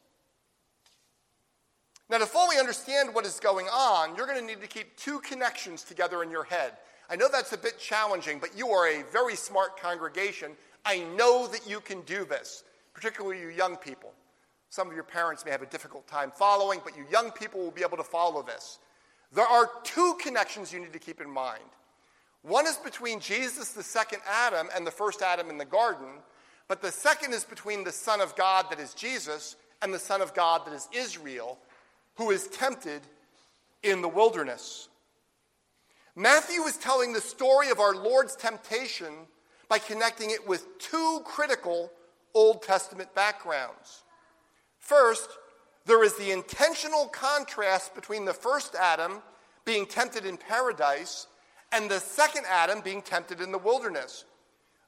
Now, 2.11 2.18
to 2.18 2.26
fully 2.26 2.57
understand 2.57 3.14
what 3.14 3.26
is 3.26 3.38
going 3.38 3.66
on, 3.66 4.16
you're 4.16 4.26
going 4.26 4.40
to 4.40 4.47
need 4.47 4.62
to 4.62 4.66
keep 4.66 4.97
two 4.97 5.21
connections 5.21 5.83
together 5.85 6.23
in 6.23 6.30
your 6.30 6.45
head. 6.45 6.73
I 7.11 7.16
know 7.16 7.28
that's 7.30 7.52
a 7.52 7.59
bit 7.59 7.78
challenging, 7.78 8.38
but 8.38 8.57
you 8.57 8.68
are 8.71 8.88
a 8.88 9.02
very 9.12 9.37
smart 9.37 9.78
congregation. 9.80 10.52
I 10.85 11.00
know 11.16 11.47
that 11.49 11.68
you 11.68 11.80
can 11.80 12.00
do 12.02 12.25
this, 12.25 12.64
particularly 12.95 13.40
you 13.40 13.49
young 13.49 13.76
people. 13.76 14.12
Some 14.71 14.89
of 14.89 14.95
your 14.95 15.05
parents 15.05 15.45
may 15.45 15.51
have 15.51 15.63
a 15.63 15.67
difficult 15.67 16.07
time 16.07 16.31
following, 16.31 16.81
but 16.85 16.97
you 16.97 17.05
young 17.11 17.31
people 17.31 17.61
will 17.61 17.71
be 17.71 17.83
able 17.83 17.97
to 17.97 18.05
follow 18.05 18.43
this. 18.43 18.79
There 19.33 19.47
are 19.47 19.71
two 19.83 20.17
connections 20.21 20.73
you 20.73 20.81
need 20.81 20.93
to 20.93 20.99
keep 20.99 21.21
in 21.21 21.31
mind. 21.31 21.63
One 22.43 22.67
is 22.67 22.77
between 22.77 23.21
Jesus, 23.21 23.73
the 23.73 23.83
second 23.83 24.21
Adam, 24.29 24.69
and 24.75 24.87
the 24.87 24.91
first 24.91 25.23
Adam 25.23 25.51
in 25.51 25.59
the 25.59 25.65
garden, 25.65 26.09
but 26.69 26.83
the 26.83 26.93
second 26.93 27.33
is 27.33 27.45
between 27.45 27.83
the 27.83 27.93
Son 27.93 28.21
of 28.21 28.37
God, 28.37 28.67
that 28.71 28.79
is 28.79 28.95
Jesus, 28.95 29.57
and 29.83 29.93
the 29.93 29.99
Son 29.99 30.21
of 30.21 30.35
God, 30.35 30.67
that 30.67 30.75
is 30.75 30.89
Israel, 30.93 31.59
who 32.17 32.31
is 32.31 32.49
tempted 32.49 33.03
in 33.83 34.03
the 34.03 34.09
wilderness. 34.09 34.89
Matthew 36.15 36.63
is 36.63 36.77
telling 36.77 37.13
the 37.13 37.21
story 37.21 37.71
of 37.71 37.81
our 37.81 37.95
Lord's 37.95 38.35
temptation 38.37 39.15
by 39.69 39.79
connecting 39.79 40.31
it 40.31 40.47
with 40.47 40.79
two 40.79 41.21
critical 41.25 41.93
Old 42.35 42.63
Testament 42.63 43.15
backgrounds. 43.15 44.03
First, 44.88 45.28
there 45.85 46.02
is 46.02 46.14
the 46.14 46.30
intentional 46.30 47.09
contrast 47.09 47.95
between 47.95 48.25
the 48.25 48.33
first 48.33 48.75
Adam 48.75 49.21
being 49.66 49.85
tempted 49.85 50.25
in 50.25 50.38
paradise 50.38 51.26
and 51.73 51.90
the 51.90 52.00
second 52.00 52.47
Adam 52.49 52.80
being 52.80 53.02
tempted 53.02 53.42
in 53.42 53.52
the 53.52 53.59
wilderness. 53.59 54.25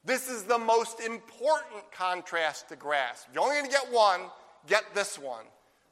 This 0.03 0.31
is 0.31 0.45
the 0.45 0.57
most 0.57 1.01
important 1.01 1.83
contrast 1.93 2.71
to 2.71 2.77
grasp. 2.77 3.27
If 3.29 3.35
You're 3.35 3.45
only 3.45 3.57
going 3.57 3.67
to 3.67 3.71
get 3.71 3.93
one, 3.93 4.23
get 4.67 4.85
this 4.95 5.19
one. 5.19 5.45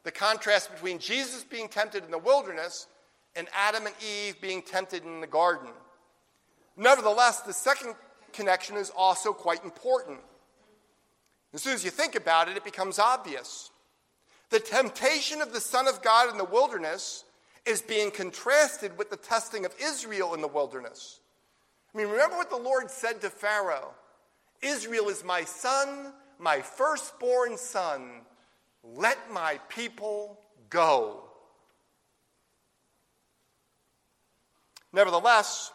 The 0.04 0.10
contrast 0.10 0.72
between 0.72 0.98
Jesus 0.98 1.44
being 1.44 1.68
tempted 1.68 2.02
in 2.02 2.10
the 2.10 2.16
wilderness 2.16 2.86
and 3.36 3.46
Adam 3.54 3.84
and 3.84 3.94
Eve 4.00 4.40
being 4.40 4.62
tempted 4.62 5.04
in 5.04 5.20
the 5.20 5.26
garden. 5.26 5.68
Nevertheless, 6.78 7.40
the 7.40 7.52
second 7.52 7.94
connection 8.32 8.78
is 8.78 8.90
also 8.96 9.34
quite 9.34 9.62
important. 9.64 10.20
As 11.52 11.60
soon 11.60 11.74
as 11.74 11.84
you 11.84 11.90
think 11.90 12.14
about 12.14 12.48
it, 12.48 12.56
it 12.56 12.64
becomes 12.64 12.98
obvious. 12.98 13.70
The 14.50 14.60
temptation 14.60 15.40
of 15.40 15.52
the 15.52 15.60
Son 15.60 15.86
of 15.86 16.02
God 16.02 16.30
in 16.30 16.38
the 16.38 16.44
wilderness 16.44 17.24
is 17.66 17.82
being 17.82 18.10
contrasted 18.10 18.96
with 18.96 19.10
the 19.10 19.16
testing 19.16 19.66
of 19.66 19.74
Israel 19.78 20.34
in 20.34 20.40
the 20.40 20.48
wilderness. 20.48 21.20
I 21.94 21.98
mean, 21.98 22.08
remember 22.08 22.36
what 22.36 22.50
the 22.50 22.56
Lord 22.56 22.90
said 22.90 23.20
to 23.20 23.30
Pharaoh 23.30 23.92
Israel 24.60 25.08
is 25.08 25.22
my 25.22 25.44
son, 25.44 26.12
my 26.38 26.60
firstborn 26.60 27.56
son. 27.56 28.22
Let 28.82 29.30
my 29.30 29.60
people 29.68 30.38
go. 30.70 31.24
Nevertheless, 34.92 35.72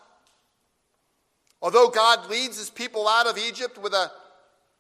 although 1.62 1.90
God 1.90 2.30
leads 2.30 2.58
his 2.58 2.70
people 2.70 3.08
out 3.08 3.28
of 3.28 3.38
Egypt 3.38 3.78
with 3.78 3.94
a 3.94 4.12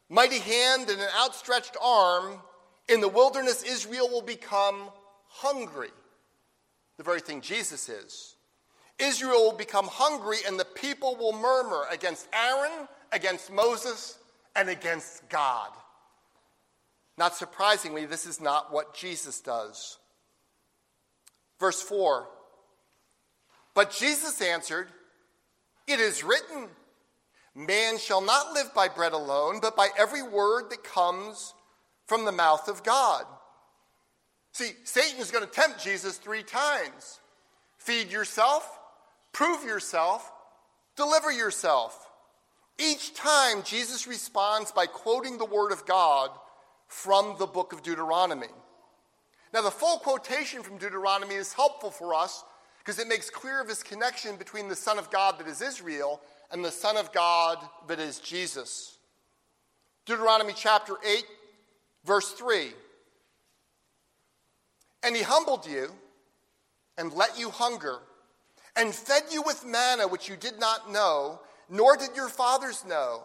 mighty 0.10 0.40
hand 0.40 0.90
and 0.90 1.00
an 1.00 1.10
outstretched 1.18 1.78
arm, 1.82 2.40
in 2.90 3.02
the 3.02 3.08
wilderness, 3.08 3.63
Israel 3.63 4.10
will 4.10 4.22
become 4.22 4.90
hungry, 5.28 5.92
the 6.98 7.04
very 7.04 7.22
thing 7.22 7.42
Jesus 7.42 7.90
is. 7.90 8.36
Israel 9.00 9.46
will 9.46 9.58
become 9.58 9.88
hungry, 9.88 10.38
and 10.46 10.60
the 10.60 10.66
people 10.66 11.16
will 11.16 11.34
murmur 11.34 11.86
against 11.90 12.28
Aaron, 12.34 12.88
against 13.12 13.52
Moses, 13.52 14.20
and 14.56 14.70
against 14.70 15.28
God. 15.30 15.70
Not 17.18 17.36
surprisingly, 17.36 18.06
this 18.06 18.25
is 18.25 18.42
not 18.42 18.72
what 18.72 18.94
Jesus 18.94 19.40
does. 19.42 19.98
Verse 21.60 21.82
4 21.82 22.28
But 23.74 23.92
Jesus 23.92 24.42
answered, 24.42 24.88
It 25.88 26.00
is 26.00 26.24
written, 26.24 26.68
Man 27.56 27.98
shall 27.98 28.22
not 28.22 28.54
live 28.54 28.74
by 28.74 28.88
bread 28.88 29.13
alone, 29.13 29.60
but 29.62 29.75
by 29.75 29.90
every 29.98 30.24
word 30.24 30.70
that 30.70 30.84
comes 30.84 31.54
from 32.05 32.25
the 32.25 32.31
mouth 32.31 32.67
of 32.67 32.83
God. 32.83 33.25
See, 34.51 34.72
Satan 34.83 35.19
is 35.19 35.31
going 35.31 35.45
to 35.45 35.51
tempt 35.51 35.83
Jesus 35.83 36.17
three 36.17 36.43
times 36.43 37.19
feed 37.77 38.12
yourself, 38.12 38.79
prove 39.33 39.63
yourself, 39.63 40.31
deliver 40.95 41.31
yourself. 41.31 42.10
Each 42.79 43.13
time, 43.13 43.62
Jesus 43.63 44.07
responds 44.07 44.72
by 44.72 44.86
quoting 44.86 45.38
the 45.38 45.45
Word 45.45 45.72
of 45.72 45.86
God 45.86 46.31
from 46.88 47.36
the 47.38 47.45
book 47.45 47.74
of 47.74 47.83
Deuteronomy. 47.83 48.48
Now, 49.53 49.62
the 49.62 49.72
full 49.72 50.00
quotation 50.00 50.63
from 50.63 50.77
Deuteronomy 50.77 51.36
is 51.36 51.53
helpful 51.53 51.91
for 51.91 52.15
us 52.15 52.43
because 52.79 53.00
it 53.00 53.07
makes 53.07 53.29
clear 53.29 53.62
of 53.62 53.69
his 53.69 53.83
connection 53.83 54.36
between 54.36 54.67
the 54.67 54.75
Son 54.75 54.98
of 54.98 55.12
God 55.12 55.38
that 55.39 55.48
is 55.48 55.62
Israel 55.62 56.22
and 56.51 56.65
the 56.65 56.72
Son 56.72 56.98
of 56.98 57.13
God 57.13 57.57
that 57.88 58.00
is 58.00 58.19
Jesus. 58.19 58.98
Deuteronomy 60.05 60.53
chapter 60.55 60.95
8, 61.05 61.24
verse 62.05 62.31
3. 62.31 62.72
And 65.03 65.15
he 65.15 65.22
humbled 65.22 65.67
you 65.67 65.91
and 66.98 67.13
let 67.13 67.38
you 67.38 67.50
hunger 67.50 68.00
and 68.75 68.93
fed 68.93 69.24
you 69.31 69.41
with 69.41 69.65
manna 69.65 70.07
which 70.07 70.29
you 70.29 70.36
did 70.36 70.60
not 70.60 70.91
know, 70.91 71.39
nor 71.69 71.98
did 71.98 72.15
your 72.15 72.29
fathers 72.29 72.83
know, 72.86 73.24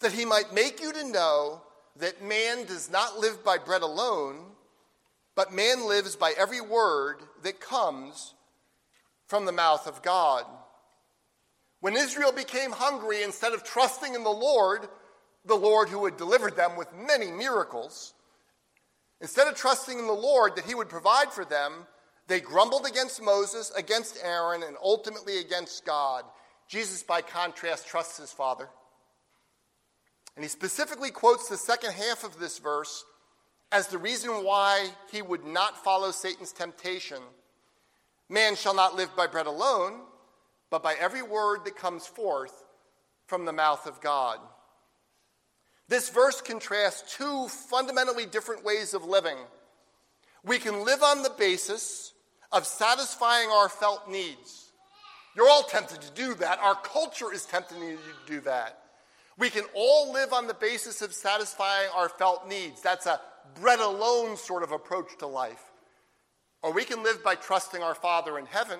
that 0.00 0.12
he 0.12 0.24
might 0.24 0.54
make 0.54 0.80
you 0.80 0.92
to 0.92 1.08
know 1.08 1.62
that 1.98 2.22
man 2.22 2.64
does 2.66 2.90
not 2.90 3.18
live 3.18 3.44
by 3.44 3.58
bread 3.58 3.82
alone, 3.82 4.36
but 5.34 5.52
man 5.52 5.86
lives 5.86 6.16
by 6.16 6.32
every 6.38 6.60
word 6.60 7.16
that 7.42 7.60
comes 7.60 8.34
from 9.26 9.44
the 9.44 9.52
mouth 9.52 9.86
of 9.86 10.02
God. 10.02 10.44
When 11.80 11.96
Israel 11.96 12.32
became 12.32 12.70
hungry, 12.72 13.22
instead 13.22 13.52
of 13.52 13.64
trusting 13.64 14.14
in 14.14 14.24
the 14.24 14.30
Lord, 14.30 14.88
the 15.44 15.54
Lord 15.54 15.88
who 15.88 16.04
had 16.04 16.16
delivered 16.16 16.56
them 16.56 16.76
with 16.76 16.88
many 16.94 17.30
miracles, 17.30 18.14
instead 19.20 19.48
of 19.48 19.54
trusting 19.54 19.98
in 19.98 20.06
the 20.06 20.12
Lord 20.12 20.56
that 20.56 20.64
he 20.64 20.74
would 20.74 20.88
provide 20.88 21.32
for 21.32 21.44
them, 21.44 21.86
they 22.28 22.40
grumbled 22.40 22.86
against 22.86 23.22
Moses, 23.22 23.70
against 23.76 24.18
Aaron, 24.22 24.62
and 24.62 24.76
ultimately 24.82 25.38
against 25.38 25.84
God. 25.84 26.24
Jesus, 26.68 27.02
by 27.02 27.22
contrast, 27.22 27.86
trusts 27.86 28.18
his 28.18 28.32
Father. 28.32 28.68
And 30.34 30.44
he 30.44 30.48
specifically 30.48 31.10
quotes 31.10 31.48
the 31.48 31.56
second 31.56 31.92
half 31.92 32.24
of 32.24 32.38
this 32.38 32.58
verse 32.58 33.04
as 33.72 33.86
the 33.88 33.98
reason 33.98 34.44
why 34.44 34.88
he 35.10 35.22
would 35.22 35.44
not 35.44 35.82
follow 35.82 36.10
Satan's 36.10 36.52
temptation. 36.52 37.18
Man 38.28 38.56
shall 38.56 38.74
not 38.74 38.96
live 38.96 39.14
by 39.16 39.26
bread 39.26 39.46
alone, 39.46 40.00
but 40.70 40.82
by 40.82 40.94
every 40.94 41.22
word 41.22 41.64
that 41.64 41.76
comes 41.76 42.06
forth 42.06 42.64
from 43.26 43.44
the 43.44 43.52
mouth 43.52 43.86
of 43.86 44.00
God. 44.00 44.38
This 45.88 46.08
verse 46.10 46.40
contrasts 46.40 47.16
two 47.16 47.48
fundamentally 47.48 48.26
different 48.26 48.64
ways 48.64 48.92
of 48.94 49.04
living. 49.04 49.36
We 50.44 50.58
can 50.58 50.84
live 50.84 51.02
on 51.02 51.22
the 51.22 51.32
basis 51.38 52.12
of 52.52 52.66
satisfying 52.66 53.48
our 53.50 53.68
felt 53.68 54.10
needs. 54.10 54.72
You're 55.36 55.48
all 55.48 55.64
tempted 55.64 56.00
to 56.00 56.10
do 56.12 56.34
that. 56.34 56.58
Our 56.60 56.76
culture 56.76 57.32
is 57.32 57.44
tempting 57.44 57.78
you 57.82 57.96
to 57.96 58.32
do 58.32 58.40
that. 58.42 58.78
We 59.38 59.50
can 59.50 59.64
all 59.74 60.12
live 60.12 60.32
on 60.32 60.46
the 60.46 60.54
basis 60.54 61.02
of 61.02 61.12
satisfying 61.12 61.90
our 61.94 62.08
felt 62.08 62.48
needs. 62.48 62.80
That's 62.80 63.06
a 63.06 63.20
bread 63.60 63.80
alone 63.80 64.36
sort 64.36 64.62
of 64.62 64.72
approach 64.72 65.18
to 65.18 65.26
life. 65.26 65.62
Or 66.62 66.72
we 66.72 66.84
can 66.84 67.02
live 67.02 67.22
by 67.22 67.34
trusting 67.34 67.82
our 67.82 67.94
Father 67.94 68.38
in 68.38 68.46
heaven 68.46 68.78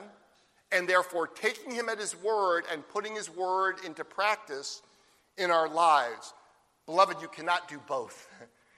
and 0.73 0.89
therefore 0.89 1.27
taking 1.27 1.73
Him 1.73 1.89
at 1.89 1.99
His 1.99 2.17
word 2.17 2.65
and 2.73 2.89
putting 2.89 3.15
His 3.15 3.31
word 3.31 3.77
into 3.85 4.03
practice 4.03 4.83
in 5.37 5.51
our 5.51 5.69
lives. 5.69 6.33
Beloved, 6.87 7.21
you 7.21 7.29
cannot 7.29 7.69
do 7.69 7.81
both. 7.87 8.29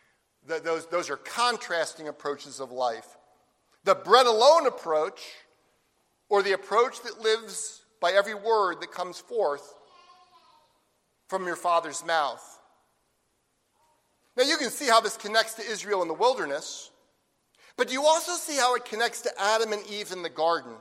those, 0.46 0.86
those 0.86 1.10
are 1.10 1.16
contrasting 1.16 2.08
approaches 2.08 2.60
of 2.60 2.72
life. 2.72 3.06
The 3.84 3.94
bread 3.94 4.26
alone 4.26 4.66
approach, 4.66 5.20
or 6.28 6.42
the 6.42 6.52
approach 6.52 7.02
that 7.02 7.20
lives 7.20 7.82
by 8.00 8.12
every 8.12 8.34
word 8.34 8.80
that 8.80 8.92
comes 8.92 9.18
forth 9.18 9.74
from 11.28 11.46
your 11.46 11.56
Father's 11.56 12.04
mouth. 12.04 12.58
Now, 14.36 14.44
you 14.44 14.56
can 14.56 14.70
see 14.70 14.86
how 14.86 15.00
this 15.00 15.16
connects 15.16 15.54
to 15.54 15.62
Israel 15.62 16.02
in 16.02 16.08
the 16.08 16.14
wilderness, 16.14 16.90
but 17.76 17.92
you 17.92 18.04
also 18.04 18.32
see 18.32 18.56
how 18.56 18.74
it 18.76 18.84
connects 18.84 19.22
to 19.22 19.30
Adam 19.40 19.72
and 19.72 19.84
Eve 19.90 20.12
in 20.12 20.22
the 20.22 20.30
garden. 20.30 20.72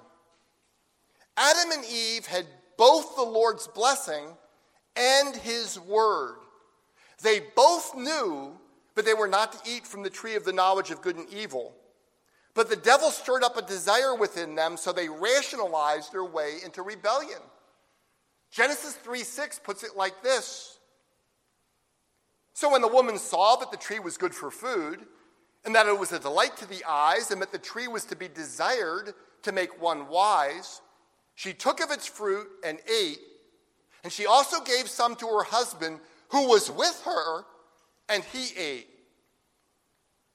Adam 1.36 1.72
and 1.72 1.86
Eve 1.86 2.26
had 2.26 2.46
both 2.78 3.16
the 3.16 3.24
Lord's 3.24 3.68
blessing 3.68 4.26
and 4.96 5.36
his 5.36 5.80
word. 5.80 6.38
They 7.22 7.42
both 7.56 7.96
knew 7.96 8.58
that 8.96 9.06
they 9.06 9.14
were 9.14 9.28
not 9.28 9.52
to 9.54 9.72
eat 9.72 9.86
from 9.86 10.04
the 10.04 10.10
tree 10.10 10.36
of 10.36 10.46
the 10.46 10.54
knowledge 10.54 10.92
of 10.92 11.02
good 11.02 11.16
and 11.16 11.30
evil. 11.30 11.76
But 12.54 12.70
the 12.70 12.76
devil 12.76 13.12
stirred 13.12 13.44
up 13.44 13.58
a 13.58 13.62
desire 13.62 14.16
within 14.16 14.56
them, 14.56 14.78
so 14.78 14.92
they 14.92 15.10
rationalized 15.10 16.12
their 16.12 16.26
way 16.26 16.58
into 16.64 16.82
rebellion. 16.82 17.40
Genesis 18.52 18.94
3 18.94 19.20
6 19.20 19.60
puts 19.60 19.84
it 19.84 19.96
like 19.96 20.24
this 20.24 20.78
so 22.58 22.72
when 22.72 22.82
the 22.82 22.88
woman 22.88 23.20
saw 23.20 23.56
that 23.58 23.70
the 23.70 23.78
tree 23.78 24.00
was 24.00 24.18
good 24.18 24.34
for 24.34 24.50
food, 24.50 25.06
and 25.64 25.76
that 25.76 25.86
it 25.86 26.00
was 26.00 26.12
a 26.12 26.18
delight 26.18 26.58
to 26.58 26.68
the 26.68 26.84
eyes, 26.90 27.30
and 27.30 27.40
that 27.40 27.52
the 27.52 27.60
tree 27.60 27.88
was 27.88 28.04
to 28.06 28.16
be 28.16 28.28
desired 28.28 29.14
to 29.44 29.52
make 29.52 29.80
one 29.80 30.08
wise, 30.08 30.82
she 31.36 31.54
took 31.54 31.80
of 31.80 31.92
its 31.92 32.08
fruit 32.08 32.48
and 32.66 32.80
ate, 32.92 33.20
and 34.04 34.12
she 34.12 34.26
also 34.26 34.60
gave 34.62 34.90
some 34.90 35.16
to 35.18 35.28
her 35.28 35.44
husband 35.44 36.00
who 36.30 36.48
was 36.48 36.70
with 36.70 37.02
her, 37.06 37.44
and 38.10 38.24
he 38.24 38.58
ate. 38.58 38.88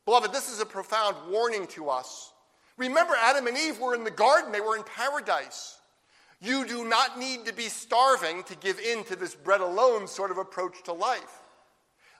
Beloved, 0.05 0.33
this 0.33 0.50
is 0.50 0.61
a 0.61 0.66
profound 0.66 1.16
warning 1.31 1.66
to 1.68 1.88
us. 1.88 2.33
Remember, 2.76 3.14
Adam 3.16 3.46
and 3.46 3.57
Eve 3.57 3.78
were 3.78 3.94
in 3.94 4.05
the 4.05 4.11
garden, 4.11 4.52
they 4.52 4.61
were 4.61 4.76
in 4.76 4.83
paradise. 4.83 5.78
You 6.40 6.66
do 6.66 6.85
not 6.85 7.18
need 7.18 7.46
to 7.46 7.52
be 7.52 7.68
starving 7.68 8.42
to 8.44 8.57
give 8.57 8.81
in 8.81 9.05
to 9.05 9.16
this 9.16 9.35
bread 9.35 9.61
alone 9.61 10.09
sort 10.09 10.33
of 10.33 10.38
approach 10.38 10.83
to 10.85 10.92
life. 10.92 11.40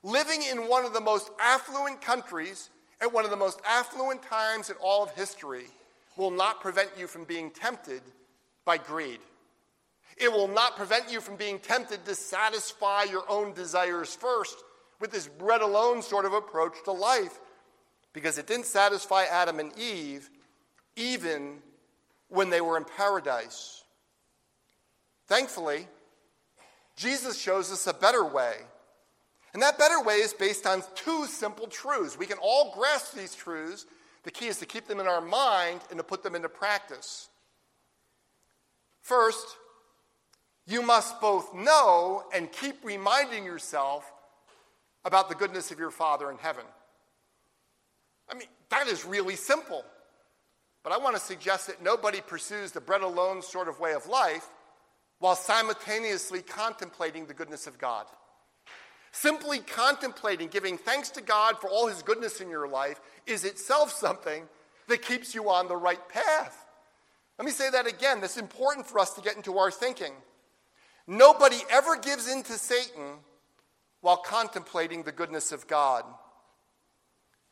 Living 0.05 0.43
in 0.49 0.69
one 0.69 0.85
of 0.85 0.93
the 0.93 1.01
most 1.01 1.31
affluent 1.41 2.01
countries 2.01 2.71
at 3.01 3.13
one 3.13 3.25
of 3.25 3.31
the 3.31 3.37
most 3.37 3.61
affluent 3.69 4.23
times 4.23 4.71
in 4.71 4.77
all 4.81 5.03
of 5.03 5.11
history 5.11 5.65
will 6.17 6.31
not 6.31 6.61
prevent 6.61 6.91
you 6.97 7.09
from 7.09 7.25
being 7.25 7.51
tempted 7.51 8.03
by 8.65 8.77
greed. 8.79 9.19
It 10.23 10.33
will 10.33 10.47
not 10.47 10.77
prevent 10.77 11.11
you 11.11 11.21
from 11.21 11.35
being 11.35 11.59
tempted 11.59 12.05
to 12.05 12.15
satisfy 12.15 13.03
your 13.03 13.25
own 13.29 13.55
desires 13.55 14.15
first 14.15 14.63
with 15.01 15.11
this 15.11 15.27
bread 15.27 15.63
alone 15.63 16.01
sort 16.01 16.27
of 16.27 16.33
approach 16.33 16.77
to 16.85 16.93
life 16.93 17.41
because 18.13 18.39
it 18.39 18.47
didn't 18.47 18.67
satisfy 18.67 19.25
Adam 19.25 19.59
and 19.59 19.77
Eve 19.77 20.31
even 20.95 21.59
when 22.29 22.51
they 22.51 22.61
were 22.61 22.77
in 22.77 22.85
paradise. 22.85 23.83
Thankfully, 25.27 25.89
Jesus 26.95 27.37
shows 27.37 27.73
us 27.73 27.89
a 27.89 27.95
better 27.95 28.25
way 28.25 28.59
and 29.55 29.63
that 29.63 29.77
better 29.77 30.01
way 30.01 30.15
is 30.17 30.33
based 30.33 30.67
on 30.67 30.85
two 30.95 31.27
simple 31.27 31.67
truths. 31.67 32.17
We 32.17 32.27
can 32.27 32.39
all 32.41 32.73
grasp 32.75 33.15
these 33.15 33.35
truths. 33.35 33.87
The 34.23 34.31
key 34.31 34.47
is 34.47 34.59
to 34.59 34.67
keep 34.67 34.87
them 34.87 35.01
in 35.01 35.09
our 35.09 35.21
mind 35.21 35.81
and 35.91 35.99
to 35.99 36.05
put 36.05 36.23
them 36.23 36.37
into 36.37 36.49
practice. 36.49 37.29
First, 39.01 39.57
you 40.73 40.83
must 40.83 41.21
both 41.21 41.55
know 41.55 42.25
and 42.35 42.51
keep 42.51 42.85
reminding 42.85 43.45
yourself 43.45 44.11
about 45.05 45.29
the 45.29 45.35
goodness 45.35 45.71
of 45.71 45.79
your 45.79 45.91
Father 45.91 46.31
in 46.31 46.39
heaven. 46.39 46.65
I 48.29 48.35
mean, 48.35 48.49
that 48.71 48.87
is 48.87 49.05
really 49.05 49.37
simple. 49.37 49.85
But 50.83 50.93
I 50.93 50.99
want 50.99 51.15
to 51.15 51.23
suggest 51.23 51.67
that 51.69 51.83
nobody 51.83 52.21
pursues 52.21 52.73
the 52.73 52.81
bread 52.81 53.03
alone 53.03 53.43
sort 53.43 53.69
of 53.69 53.79
way 53.79 53.93
of 53.93 54.07
life 54.07 54.49
while 55.19 55.37
simultaneously 55.37 56.43
contemplating 56.43 57.27
the 57.27 57.35
goodness 57.35 57.67
of 57.67 57.79
God. 57.79 58.07
Simply 59.13 59.59
contemplating, 59.59 60.49
giving 60.49 60.79
thanks 60.79 61.11
to 61.11 61.21
God 61.21 61.59
for 61.61 61.69
all 61.69 61.87
his 61.87 62.03
goodness 62.03 62.41
in 62.41 62.49
your 62.49 62.67
life 62.67 63.01
is 63.27 63.45
itself 63.45 63.93
something 63.93 64.45
that 64.89 65.03
keeps 65.03 65.35
you 65.35 65.51
on 65.51 65.69
the 65.69 65.77
right 65.77 66.09
path. 66.09 66.67
Let 67.39 67.45
me 67.45 67.53
say 67.53 67.71
that 67.71 67.87
again. 67.87 68.21
That's 68.21 68.39
important 68.39 68.87
for 68.87 68.99
us 68.99 69.15
to 69.15 69.21
get 69.21 69.37
into 69.37 69.59
our 69.59 69.71
thinking. 69.71 70.13
Nobody 71.07 71.59
ever 71.71 71.97
gives 71.97 72.31
in 72.31 72.43
to 72.45 72.53
Satan 72.53 73.19
while 74.01 74.19
contemplating 74.19 75.03
the 75.03 75.13
goodness 75.13 75.53
of 75.53 75.67
God. 75.67 76.05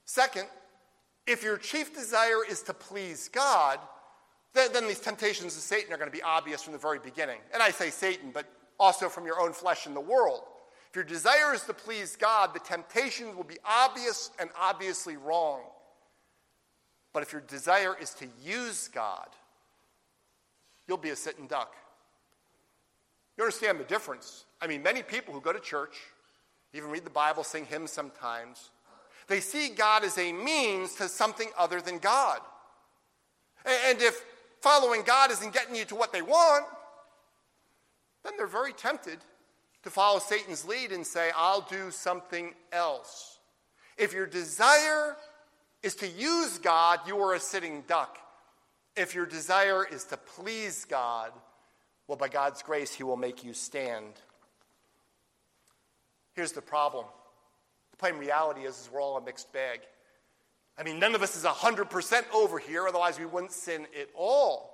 Second, 0.05 0.47
if 1.27 1.43
your 1.43 1.57
chief 1.57 1.95
desire 1.95 2.45
is 2.49 2.63
to 2.63 2.75
please 2.75 3.29
God, 3.29 3.79
then, 4.53 4.73
then, 4.73 4.89
these 4.89 4.99
temptations 4.99 5.57
of 5.57 5.63
Satan 5.63 5.93
are 5.93 5.97
going 5.97 6.11
to 6.11 6.17
be 6.17 6.23
obvious 6.23 6.63
from 6.63 6.73
the 6.73 6.79
very 6.79 6.99
beginning. 6.99 7.39
And 7.55 7.63
I 7.63 7.71
say 7.71 7.91
Satan, 7.91 8.33
but 8.33 8.47
also 8.81 9.09
from 9.09 9.25
your 9.25 9.41
own 9.41 9.53
flesh 9.53 9.87
and 9.87 9.95
the 9.95 10.01
world. 10.01 10.43
If 10.89 10.97
your 10.97 11.05
desire 11.05 11.55
is 11.55 11.63
to 11.65 11.75
please 11.75 12.17
God, 12.17 12.53
the 12.53 12.59
temptations 12.59 13.37
will 13.37 13.45
be 13.45 13.59
obvious 13.65 14.33
and 14.41 14.51
obviously 14.59 15.17
wrong. 15.17 15.61
But 17.13 17.23
if 17.23 17.33
your 17.33 17.43
desire 17.43 17.95
is 18.01 18.11
to 18.15 18.27
use 18.43 18.89
God, 18.89 19.29
you'll 20.89 20.97
be 20.97 21.11
a 21.11 21.17
sitting 21.17 21.47
duck. 21.47 21.77
You 23.41 23.45
understand 23.45 23.81
the 23.81 23.85
difference? 23.85 24.45
I 24.61 24.67
mean, 24.67 24.83
many 24.83 25.03
people 25.03 25.33
who 25.33 25.41
go 25.41 25.51
to 25.51 25.61
church, 25.61 25.97
even 26.75 26.91
read 26.91 27.07
the 27.07 27.09
Bible, 27.11 27.43
sing 27.43 27.65
hymns 27.65 27.91
sometimes, 27.91 28.69
they 29.29 29.41
see 29.41 29.71
God 29.71 30.05
as 30.05 30.19
a 30.19 30.31
means 30.31 30.95
to 30.97 31.09
something 31.09 31.49
other 31.57 31.81
than 31.81 31.97
God. 31.97 32.41
And 33.65 34.03
if 34.03 34.23
following 34.61 35.05
God 35.05 35.31
isn't 35.31 35.55
getting 35.55 35.75
you 35.75 35.87
to 35.87 35.95
what 35.95 36.13
they 36.13 36.21
want, 36.21 36.67
then 38.25 38.35
they're 38.37 38.47
very 38.47 38.75
tempted 38.75 39.21
to 39.85 39.89
follow 39.89 40.19
Satan's 40.19 40.67
lead 40.67 40.93
and 40.93 41.07
say, 41.07 41.31
I'll 41.35 41.63
do 41.63 41.91
something 41.91 42.53
else. 42.73 43.39
If 43.97 44.13
your 44.13 44.27
desire 44.27 45.17
is 45.83 45.95
to 45.95 46.07
use 46.07 46.59
God, 46.59 47.01
you 47.07 47.19
are 47.21 47.33
a 47.33 47.41
sitting 47.41 47.85
duck. 47.89 48.19
If 48.97 49.15
your 49.15 49.25
desire 49.25 49.87
is 49.91 50.05
to 50.05 50.19
please 50.19 50.85
God, 50.85 51.33
well, 52.11 52.17
by 52.17 52.27
God's 52.27 52.61
grace, 52.65 52.93
He 52.93 53.05
will 53.05 53.17
make 53.17 53.45
you 53.45 53.55
stand. 53.55 54.15
Here's 56.33 56.51
the 56.51 56.61
problem 56.61 57.05
the 57.93 57.97
plain 57.99 58.17
reality 58.17 58.63
is, 58.63 58.75
is 58.81 58.91
we're 58.93 59.01
all 59.01 59.17
a 59.17 59.21
mixed 59.21 59.53
bag. 59.53 59.83
I 60.77 60.83
mean, 60.83 60.99
none 60.99 61.15
of 61.15 61.23
us 61.23 61.37
is 61.37 61.45
100% 61.45 62.23
over 62.35 62.59
here, 62.59 62.89
otherwise, 62.89 63.21
we 63.21 63.27
wouldn't 63.27 63.53
sin 63.53 63.87
at 63.97 64.09
all. 64.17 64.73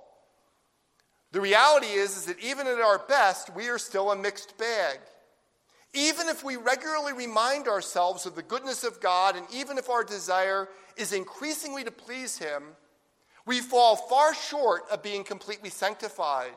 The 1.31 1.39
reality 1.39 1.85
is, 1.85 2.17
is 2.17 2.25
that 2.25 2.39
even 2.39 2.65
at 2.65 2.79
our 2.79 2.97
best, 3.07 3.55
we 3.55 3.69
are 3.69 3.77
still 3.77 4.09
a 4.09 4.15
mixed 4.15 4.57
bag. 4.57 4.97
Even 5.93 6.29
if 6.29 6.43
we 6.43 6.55
regularly 6.55 7.13
remind 7.13 7.67
ourselves 7.67 8.25
of 8.25 8.33
the 8.33 8.41
goodness 8.41 8.83
of 8.83 8.99
God, 8.99 9.35
and 9.35 9.45
even 9.53 9.77
if 9.77 9.91
our 9.91 10.03
desire 10.03 10.69
is 10.95 11.13
increasingly 11.13 11.83
to 11.83 11.91
please 11.91 12.39
Him, 12.39 12.63
we 13.45 13.59
fall 13.59 13.95
far 13.95 14.33
short 14.33 14.85
of 14.89 15.03
being 15.03 15.23
completely 15.23 15.69
sanctified. 15.69 16.53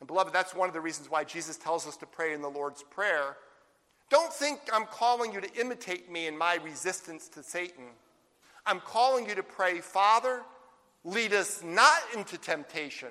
And, 0.00 0.06
beloved, 0.06 0.32
that's 0.32 0.54
one 0.54 0.68
of 0.68 0.74
the 0.74 0.80
reasons 0.80 1.10
why 1.10 1.24
Jesus 1.24 1.56
tells 1.56 1.86
us 1.86 1.96
to 1.98 2.06
pray 2.06 2.32
in 2.32 2.42
the 2.42 2.48
Lord's 2.48 2.82
Prayer. 2.82 3.36
Don't 4.08 4.32
think 4.32 4.60
I'm 4.72 4.86
calling 4.86 5.32
you 5.32 5.40
to 5.40 5.60
imitate 5.60 6.10
me 6.10 6.26
in 6.26 6.36
my 6.36 6.56
resistance 6.56 7.28
to 7.28 7.42
Satan. 7.42 7.84
I'm 8.66 8.80
calling 8.80 9.28
you 9.28 9.34
to 9.36 9.42
pray, 9.42 9.80
Father, 9.80 10.42
lead 11.04 11.32
us 11.32 11.62
not 11.62 12.00
into 12.14 12.36
temptation, 12.38 13.10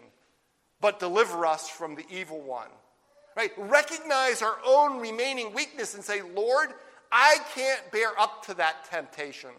but 0.82 1.00
deliver 1.00 1.46
us 1.46 1.70
from 1.70 1.96
the 1.96 2.06
evil 2.10 2.42
one. 2.42 2.68
Right? 3.38 3.52
Recognize 3.58 4.42
our 4.42 4.58
own 4.66 5.00
remaining 5.00 5.54
weakness 5.54 5.94
and 5.94 6.04
say, 6.04 6.22
Lord, 6.22 6.74
I 7.12 7.38
can't 7.56 7.92
bear 7.92 8.20
up 8.20 8.46
to 8.48 8.54
that 8.56 8.90
temptation, 8.90 9.52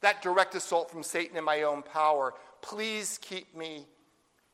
that 0.00 0.22
direct 0.22 0.54
assault 0.54 0.90
from 0.90 1.02
Satan 1.02 1.36
in 1.36 1.44
my 1.44 1.62
own 1.62 1.82
power. 1.82 2.34
Please 2.62 3.18
keep 3.20 3.54
me 3.56 3.86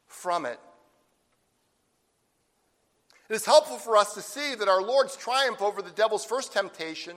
from 0.07 0.47
it. 0.47 0.59
It 3.29 3.35
is 3.35 3.45
helpful 3.45 3.77
for 3.77 3.97
us 3.97 4.15
to 4.15 4.23
see 4.23 4.55
that 4.55 4.69
our 4.69 4.83
Lord's 4.83 5.17
triumph 5.17 5.61
over 5.61 5.83
the 5.83 5.91
devil's 5.91 6.25
first 6.25 6.53
temptation 6.53 7.17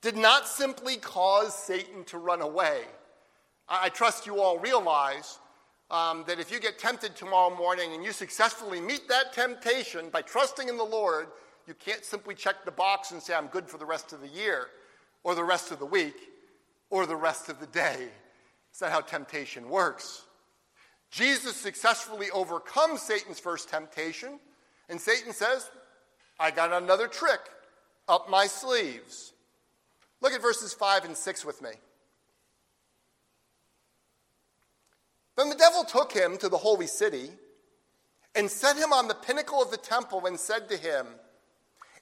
did 0.00 0.16
not 0.16 0.46
simply 0.46 0.96
cause 0.96 1.54
Satan 1.54 2.04
to 2.04 2.18
run 2.18 2.40
away. 2.40 2.82
I, 3.68 3.88
trust 3.88 4.26
you 4.26 4.40
all 4.40 4.58
realize 4.58 5.38
um, 5.90 6.24
that 6.26 6.38
if 6.38 6.52
you 6.52 6.60
get 6.60 6.78
tempted 6.78 7.16
tomorrow 7.16 7.54
morning 7.54 7.94
and 7.94 8.04
you 8.04 8.12
successfully 8.12 8.80
meet 8.80 9.08
that 9.08 9.32
temptation 9.32 10.08
by 10.10 10.22
trusting 10.22 10.68
in 10.68 10.76
the 10.76 10.84
Lord, 10.84 11.28
you 11.66 11.74
can't 11.74 12.04
simply 12.04 12.34
check 12.34 12.64
the 12.64 12.70
box 12.70 13.12
and 13.12 13.22
say, 13.22 13.34
I'm 13.34 13.46
good 13.46 13.68
for 13.68 13.78
the 13.78 13.86
rest 13.86 14.12
of 14.12 14.20
the 14.20 14.28
year, 14.28 14.66
or 15.24 15.34
the 15.34 15.44
rest 15.44 15.70
of 15.70 15.78
the 15.78 15.86
week, 15.86 16.16
or 16.90 17.06
the 17.06 17.16
rest 17.16 17.48
of 17.48 17.60
the 17.60 17.66
day. 17.66 18.08
It's 18.70 18.80
not 18.80 18.90
how 18.90 19.00
temptation 19.00 19.68
works. 19.68 20.22
Jesus 21.10 21.56
successfully 21.56 22.30
overcomes 22.30 23.02
Satan's 23.02 23.38
first 23.38 23.68
temptation, 23.68 24.40
and 24.92 25.00
Satan 25.00 25.32
says, 25.32 25.70
I 26.38 26.50
got 26.50 26.70
another 26.70 27.08
trick 27.08 27.40
up 28.08 28.28
my 28.28 28.46
sleeves. 28.46 29.32
Look 30.20 30.34
at 30.34 30.42
verses 30.42 30.74
5 30.74 31.06
and 31.06 31.16
6 31.16 31.44
with 31.46 31.62
me. 31.62 31.70
Then 35.36 35.48
the 35.48 35.56
devil 35.56 35.84
took 35.84 36.12
him 36.12 36.36
to 36.36 36.50
the 36.50 36.58
holy 36.58 36.86
city 36.86 37.30
and 38.34 38.50
set 38.50 38.76
him 38.76 38.92
on 38.92 39.08
the 39.08 39.14
pinnacle 39.14 39.62
of 39.62 39.70
the 39.70 39.78
temple 39.78 40.26
and 40.26 40.38
said 40.38 40.68
to 40.68 40.76
him, 40.76 41.06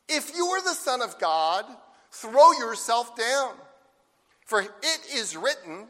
If 0.08 0.34
you 0.34 0.46
are 0.46 0.62
the 0.62 0.74
Son 0.74 1.00
of 1.00 1.16
God, 1.20 1.64
throw 2.10 2.50
yourself 2.54 3.16
down. 3.16 3.54
For 4.46 4.62
it 4.62 5.14
is 5.14 5.36
written, 5.36 5.86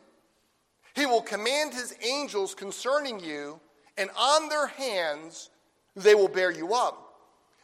He 0.94 1.06
will 1.06 1.22
command 1.22 1.72
His 1.72 1.96
angels 2.06 2.54
concerning 2.54 3.20
you, 3.20 3.58
and 3.96 4.10
on 4.18 4.50
their 4.50 4.66
hands 4.66 5.48
they 5.96 6.14
will 6.14 6.29
bear 6.29 6.50
you 6.50 6.74
up, 6.74 7.14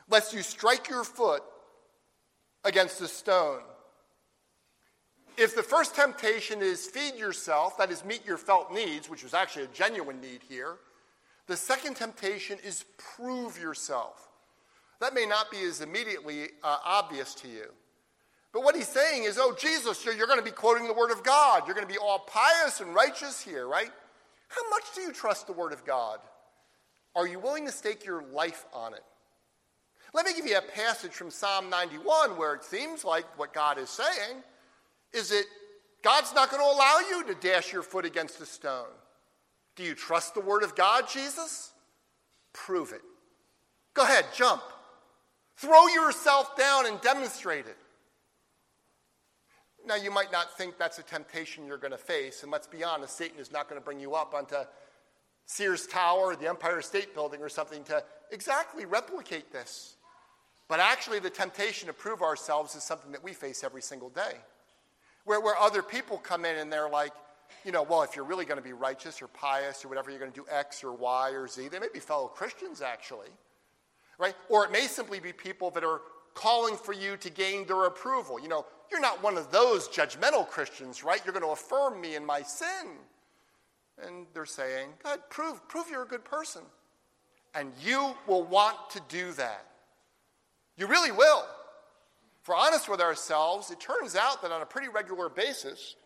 lest 0.08 0.32
you 0.32 0.42
strike 0.42 0.88
your 0.88 1.04
foot 1.04 1.42
against 2.64 3.00
a 3.00 3.08
stone. 3.08 3.60
If 5.36 5.54
the 5.54 5.62
first 5.62 5.94
temptation 5.94 6.62
is 6.62 6.86
feed 6.86 7.16
yourself, 7.16 7.76
that 7.78 7.90
is, 7.90 8.04
meet 8.04 8.24
your 8.24 8.38
felt 8.38 8.72
needs, 8.72 9.08
which 9.10 9.22
was 9.22 9.34
actually 9.34 9.64
a 9.64 9.68
genuine 9.68 10.20
need 10.20 10.40
here, 10.48 10.76
the 11.46 11.56
second 11.56 11.94
temptation 11.96 12.58
is 12.64 12.84
prove 12.96 13.60
yourself. 13.60 14.28
That 15.00 15.14
may 15.14 15.26
not 15.26 15.50
be 15.50 15.62
as 15.62 15.80
immediately 15.80 16.44
uh, 16.62 16.78
obvious 16.84 17.34
to 17.36 17.48
you. 17.48 17.66
But 18.52 18.64
what 18.64 18.74
he's 18.74 18.88
saying 18.88 19.24
is, 19.24 19.36
oh, 19.38 19.54
Jesus, 19.58 20.02
you're, 20.04 20.14
you're 20.14 20.26
going 20.26 20.38
to 20.38 20.44
be 20.44 20.50
quoting 20.50 20.86
the 20.86 20.94
Word 20.94 21.10
of 21.10 21.22
God. 21.22 21.64
You're 21.66 21.74
going 21.74 21.86
to 21.86 21.92
be 21.92 21.98
all 21.98 22.20
pious 22.20 22.80
and 22.80 22.94
righteous 22.94 23.42
here, 23.42 23.68
right? 23.68 23.90
How 24.48 24.70
much 24.70 24.84
do 24.94 25.02
you 25.02 25.12
trust 25.12 25.46
the 25.46 25.52
Word 25.52 25.74
of 25.74 25.84
God? 25.84 26.20
Are 27.16 27.26
you 27.26 27.40
willing 27.40 27.64
to 27.64 27.72
stake 27.72 28.04
your 28.04 28.22
life 28.22 28.66
on 28.74 28.92
it? 28.92 29.02
Let 30.12 30.26
me 30.26 30.34
give 30.34 30.46
you 30.46 30.58
a 30.58 30.62
passage 30.62 31.12
from 31.12 31.30
Psalm 31.30 31.70
91 31.70 32.36
where 32.36 32.54
it 32.54 32.62
seems 32.62 33.04
like 33.04 33.24
what 33.38 33.54
God 33.54 33.78
is 33.78 33.88
saying 33.88 34.42
is 35.12 35.30
that 35.30 35.44
God's 36.02 36.34
not 36.34 36.50
going 36.50 36.62
to 36.62 36.76
allow 36.76 37.00
you 37.10 37.24
to 37.24 37.34
dash 37.34 37.72
your 37.72 37.82
foot 37.82 38.04
against 38.04 38.40
a 38.40 38.46
stone. 38.46 38.86
Do 39.76 39.82
you 39.82 39.94
trust 39.94 40.34
the 40.34 40.40
word 40.40 40.62
of 40.62 40.76
God, 40.76 41.08
Jesus? 41.08 41.72
Prove 42.52 42.92
it. 42.92 43.02
Go 43.94 44.02
ahead, 44.02 44.26
jump. 44.34 44.62
Throw 45.56 45.86
yourself 45.88 46.56
down 46.56 46.86
and 46.86 47.00
demonstrate 47.00 47.66
it. 47.66 47.78
Now, 49.86 49.94
you 49.96 50.10
might 50.10 50.32
not 50.32 50.56
think 50.58 50.78
that's 50.78 50.98
a 50.98 51.02
temptation 51.02 51.66
you're 51.66 51.78
going 51.78 51.92
to 51.92 51.98
face, 51.98 52.42
and 52.42 52.50
let's 52.50 52.66
be 52.66 52.82
honest, 52.82 53.16
Satan 53.16 53.38
is 53.38 53.52
not 53.52 53.68
going 53.68 53.80
to 53.80 53.84
bring 53.84 54.00
you 54.00 54.14
up 54.14 54.34
onto 54.34 54.56
Sears 55.46 55.86
Tower 55.86 56.32
or 56.32 56.36
the 56.36 56.48
Empire 56.48 56.82
State 56.82 57.14
Building 57.14 57.40
or 57.40 57.48
something 57.48 57.82
to 57.84 58.02
exactly 58.30 58.84
replicate 58.84 59.52
this. 59.52 59.96
But 60.68 60.80
actually, 60.80 61.20
the 61.20 61.30
temptation 61.30 61.86
to 61.86 61.92
prove 61.92 62.22
ourselves 62.22 62.74
is 62.74 62.82
something 62.82 63.12
that 63.12 63.22
we 63.22 63.32
face 63.32 63.62
every 63.62 63.82
single 63.82 64.10
day 64.10 64.34
where, 65.26 65.40
where 65.40 65.56
other 65.58 65.82
people 65.82 66.16
come 66.16 66.44
in 66.44 66.56
and 66.56 66.72
they're 66.72 66.88
like, 66.88 67.12
you 67.64 67.72
know, 67.72 67.82
well, 67.82 68.02
if 68.02 68.16
you're 68.16 68.24
really 68.24 68.44
going 68.44 68.58
to 68.58 68.64
be 68.64 68.72
righteous 68.72 69.20
or 69.20 69.28
pious 69.28 69.84
or 69.84 69.88
whatever, 69.88 70.10
you're 70.10 70.18
going 70.18 70.32
to 70.32 70.40
do 70.40 70.46
X 70.50 70.82
or 70.82 70.92
Y 70.92 71.30
or 71.30 71.46
Z. 71.46 71.68
They 71.68 71.78
may 71.78 71.88
be 71.92 72.00
fellow 72.00 72.26
Christians, 72.28 72.80
actually, 72.80 73.28
right? 74.18 74.34
Or 74.48 74.64
it 74.64 74.72
may 74.72 74.82
simply 74.82 75.20
be 75.20 75.32
people 75.32 75.70
that 75.70 75.84
are 75.84 76.00
calling 76.34 76.76
for 76.76 76.92
you 76.92 77.16
to 77.18 77.30
gain 77.30 77.66
their 77.66 77.84
approval. 77.84 78.40
You 78.40 78.48
know, 78.48 78.66
you're 78.90 79.00
not 79.00 79.22
one 79.22 79.36
of 79.36 79.50
those 79.50 79.88
judgmental 79.88 80.46
Christians, 80.46 81.02
right? 81.04 81.20
You're 81.24 81.32
going 81.32 81.44
to 81.44 81.52
affirm 81.52 82.00
me 82.00 82.14
in 82.14 82.24
my 82.24 82.42
sin. 82.42 82.98
And 84.04 84.26
they're 84.34 84.44
saying, 84.44 84.90
God, 85.02 85.20
prove, 85.30 85.66
prove 85.68 85.88
you're 85.90 86.02
a 86.02 86.06
good 86.06 86.24
person. 86.24 86.62
And 87.54 87.72
you 87.82 88.14
will 88.26 88.44
want 88.44 88.90
to 88.90 89.00
do 89.08 89.32
that. 89.32 89.66
You 90.76 90.86
really 90.86 91.12
will. 91.12 91.44
We're 92.46 92.54
honest 92.54 92.88
with 92.88 93.00
ourselves, 93.00 93.70
it 93.70 93.80
turns 93.80 94.14
out 94.14 94.42
that 94.42 94.52
on 94.52 94.62
a 94.62 94.66
pretty 94.66 94.88
regular 94.88 95.28
basis, 95.28 95.96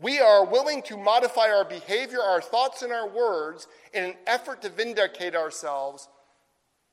we 0.00 0.18
are 0.18 0.44
willing 0.44 0.82
to 0.82 0.96
modify 0.96 1.48
our 1.50 1.64
behavior, 1.64 2.20
our 2.20 2.40
thoughts, 2.40 2.82
and 2.82 2.92
our 2.92 3.08
words 3.08 3.68
in 3.92 4.02
an 4.02 4.14
effort 4.26 4.62
to 4.62 4.70
vindicate 4.70 5.36
ourselves 5.36 6.08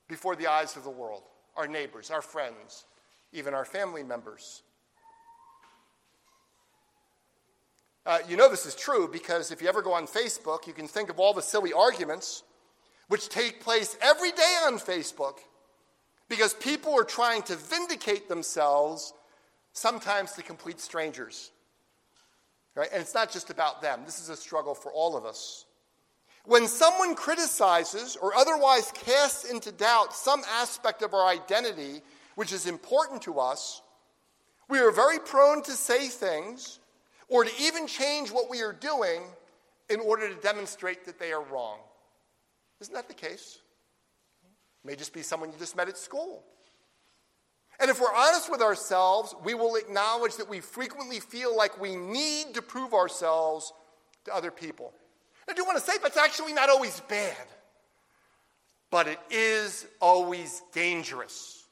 before 0.08 0.36
the 0.36 0.46
eyes 0.46 0.76
of 0.76 0.84
the 0.84 0.90
world, 0.90 1.22
our 1.56 1.66
neighbors, 1.66 2.10
our 2.10 2.22
friends, 2.22 2.84
even 3.32 3.52
our 3.52 3.64
family 3.64 4.02
members. 4.02 4.62
Uh, 8.08 8.20
you 8.26 8.38
know 8.38 8.48
this 8.48 8.64
is 8.64 8.74
true 8.74 9.06
because 9.06 9.52
if 9.52 9.60
you 9.60 9.68
ever 9.68 9.82
go 9.82 9.92
on 9.92 10.06
Facebook, 10.06 10.66
you 10.66 10.72
can 10.72 10.88
think 10.88 11.10
of 11.10 11.20
all 11.20 11.34
the 11.34 11.42
silly 11.42 11.74
arguments 11.74 12.42
which 13.08 13.28
take 13.28 13.60
place 13.60 13.98
every 14.00 14.32
day 14.32 14.56
on 14.64 14.78
Facebook 14.78 15.34
because 16.26 16.54
people 16.54 16.98
are 16.98 17.04
trying 17.04 17.42
to 17.42 17.54
vindicate 17.54 18.26
themselves, 18.26 19.12
sometimes 19.74 20.32
to 20.32 20.42
complete 20.42 20.80
strangers. 20.80 21.50
Right? 22.74 22.88
And 22.90 23.02
it's 23.02 23.12
not 23.12 23.30
just 23.30 23.50
about 23.50 23.82
them, 23.82 24.00
this 24.06 24.18
is 24.18 24.30
a 24.30 24.36
struggle 24.36 24.74
for 24.74 24.90
all 24.90 25.14
of 25.14 25.26
us. 25.26 25.66
When 26.46 26.66
someone 26.66 27.14
criticizes 27.14 28.16
or 28.16 28.34
otherwise 28.34 28.90
casts 28.94 29.44
into 29.44 29.70
doubt 29.70 30.14
some 30.14 30.40
aspect 30.58 31.02
of 31.02 31.12
our 31.12 31.28
identity 31.28 32.00
which 32.36 32.54
is 32.54 32.66
important 32.66 33.20
to 33.22 33.38
us, 33.38 33.82
we 34.66 34.78
are 34.78 34.90
very 34.90 35.18
prone 35.18 35.62
to 35.64 35.72
say 35.72 36.08
things 36.08 36.80
or 37.28 37.44
to 37.44 37.50
even 37.60 37.86
change 37.86 38.30
what 38.30 38.50
we 38.50 38.62
are 38.62 38.72
doing 38.72 39.22
in 39.90 40.00
order 40.00 40.28
to 40.28 40.34
demonstrate 40.36 41.04
that 41.06 41.18
they 41.18 41.32
are 41.32 41.42
wrong. 41.42 41.78
Isn't 42.80 42.94
that 42.94 43.08
the 43.08 43.14
case? 43.14 43.58
It 44.84 44.86
may 44.86 44.96
just 44.96 45.12
be 45.12 45.22
someone 45.22 45.50
you 45.50 45.58
just 45.58 45.76
met 45.76 45.88
at 45.88 45.98
school. 45.98 46.42
And 47.80 47.90
if 47.90 48.00
we're 48.00 48.14
honest 48.14 48.50
with 48.50 48.60
ourselves, 48.60 49.34
we 49.44 49.54
will 49.54 49.76
acknowledge 49.76 50.36
that 50.36 50.48
we 50.48 50.60
frequently 50.60 51.20
feel 51.20 51.56
like 51.56 51.80
we 51.80 51.94
need 51.96 52.54
to 52.54 52.62
prove 52.62 52.92
ourselves 52.92 53.72
to 54.24 54.34
other 54.34 54.50
people. 54.50 54.92
I 55.48 55.52
do 55.52 55.64
want 55.64 55.78
to 55.78 55.84
say 55.84 55.96
that's 56.02 56.16
actually 56.16 56.52
not 56.52 56.68
always 56.68 57.00
bad, 57.08 57.36
but 58.90 59.06
it 59.06 59.18
is 59.30 59.86
always 60.00 60.62
dangerous. 60.72 61.64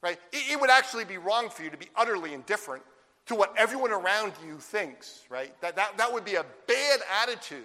Right? 0.00 0.18
It, 0.32 0.52
it 0.52 0.60
would 0.60 0.70
actually 0.70 1.04
be 1.04 1.18
wrong 1.18 1.50
for 1.50 1.62
you 1.62 1.70
to 1.70 1.76
be 1.76 1.88
utterly 1.96 2.34
indifferent 2.34 2.82
to 3.32 3.38
what 3.38 3.54
everyone 3.56 3.92
around 3.92 4.32
you 4.46 4.58
thinks, 4.58 5.22
right? 5.28 5.58
That, 5.60 5.76
that, 5.76 5.96
that 5.98 6.12
would 6.12 6.24
be 6.24 6.34
a 6.34 6.44
bad 6.66 7.00
attitude. 7.22 7.64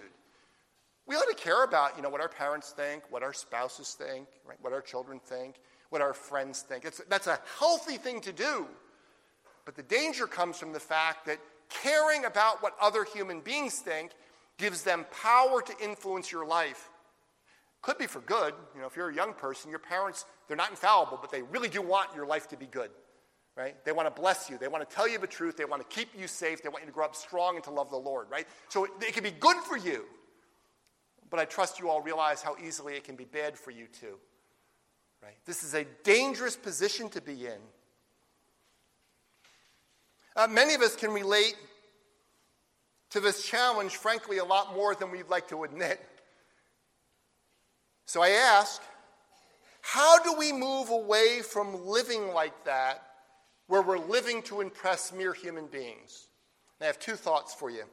We 1.05 1.15
ought 1.15 1.29
to 1.29 1.35
care 1.35 1.63
about, 1.63 1.95
you 1.95 2.03
know, 2.03 2.09
what 2.09 2.21
our 2.21 2.29
parents 2.29 2.71
think, 2.71 3.03
what 3.09 3.23
our 3.23 3.33
spouses 3.33 3.93
think, 3.93 4.27
right? 4.45 4.57
What 4.61 4.73
our 4.73 4.81
children 4.81 5.19
think, 5.23 5.55
what 5.89 6.01
our 6.01 6.13
friends 6.13 6.61
think. 6.61 6.85
It's, 6.85 7.01
that's 7.09 7.27
a 7.27 7.39
healthy 7.59 7.97
thing 7.97 8.19
to 8.21 8.33
do. 8.33 8.67
But 9.65 9.75
the 9.75 9.83
danger 9.83 10.27
comes 10.27 10.57
from 10.57 10.73
the 10.73 10.79
fact 10.79 11.25
that 11.27 11.39
caring 11.69 12.25
about 12.25 12.63
what 12.63 12.73
other 12.81 13.03
human 13.03 13.41
beings 13.41 13.79
think 13.79 14.11
gives 14.57 14.83
them 14.83 15.05
power 15.23 15.61
to 15.61 15.73
influence 15.83 16.31
your 16.31 16.45
life. 16.45 16.89
Could 17.81 17.97
be 17.97 18.07
for 18.07 18.19
good. 18.21 18.53
You 18.73 18.81
know, 18.81 18.87
if 18.87 18.95
you're 18.95 19.09
a 19.09 19.15
young 19.15 19.33
person, 19.33 19.69
your 19.69 19.79
parents, 19.79 20.25
they're 20.47 20.57
not 20.57 20.71
infallible, 20.71 21.19
but 21.21 21.31
they 21.31 21.41
really 21.43 21.69
do 21.69 21.81
want 21.81 22.15
your 22.15 22.25
life 22.25 22.47
to 22.49 22.57
be 22.57 22.65
good. 22.65 22.89
Right? 23.57 23.83
They 23.83 23.91
want 23.91 24.13
to 24.13 24.21
bless 24.21 24.51
you. 24.51 24.59
They 24.59 24.67
want 24.67 24.87
to 24.87 24.95
tell 24.95 25.07
you 25.07 25.17
the 25.17 25.25
truth. 25.25 25.57
They 25.57 25.65
want 25.65 25.81
to 25.81 25.95
keep 25.95 26.09
you 26.15 26.27
safe. 26.27 26.61
They 26.61 26.69
want 26.69 26.83
you 26.83 26.87
to 26.87 26.93
grow 26.93 27.05
up 27.05 27.15
strong 27.15 27.55
and 27.55 27.63
to 27.63 27.71
love 27.71 27.89
the 27.89 27.97
Lord, 27.97 28.27
right? 28.29 28.45
So 28.69 28.85
it, 28.85 28.91
it 29.01 29.13
can 29.15 29.23
be 29.23 29.31
good 29.31 29.57
for 29.57 29.75
you. 29.75 30.05
But 31.31 31.39
I 31.39 31.45
trust 31.45 31.79
you 31.79 31.89
all 31.89 32.01
realize 32.01 32.43
how 32.43 32.55
easily 32.63 32.93
it 32.93 33.03
can 33.03 33.15
be 33.15 33.25
bad 33.25 33.57
for 33.57 33.71
you 33.71 33.87
too. 33.87 34.19
Right? 35.23 35.37
This 35.45 35.63
is 35.63 35.73
a 35.73 35.85
dangerous 36.03 36.55
position 36.55 37.09
to 37.09 37.21
be 37.21 37.47
in. 37.47 37.57
Uh, 40.35 40.45
many 40.45 40.75
of 40.75 40.81
us 40.81 40.95
can 40.95 41.09
relate 41.09 41.55
to 43.09 43.19
this 43.19 43.43
challenge, 43.43 43.95
frankly, 43.95 44.37
a 44.37 44.45
lot 44.45 44.75
more 44.75 44.93
than 44.93 45.09
we'd 45.09 45.29
like 45.29 45.47
to 45.47 45.63
admit. 45.63 45.99
So 48.05 48.21
I 48.21 48.29
ask, 48.29 48.81
how 49.81 50.21
do 50.21 50.35
we 50.37 50.51
move 50.51 50.91
away 50.91 51.41
from 51.41 51.87
living 51.87 52.33
like 52.33 52.65
that, 52.65 53.01
where 53.67 53.81
we're 53.81 53.99
living 53.99 54.41
to 54.43 54.61
impress 54.61 55.13
mere 55.13 55.33
human 55.33 55.67
beings? 55.67 56.27
And 56.79 56.85
I 56.85 56.87
have 56.87 56.99
two 56.99 57.15
thoughts 57.15 57.53
for 57.53 57.69
you. 57.69 57.83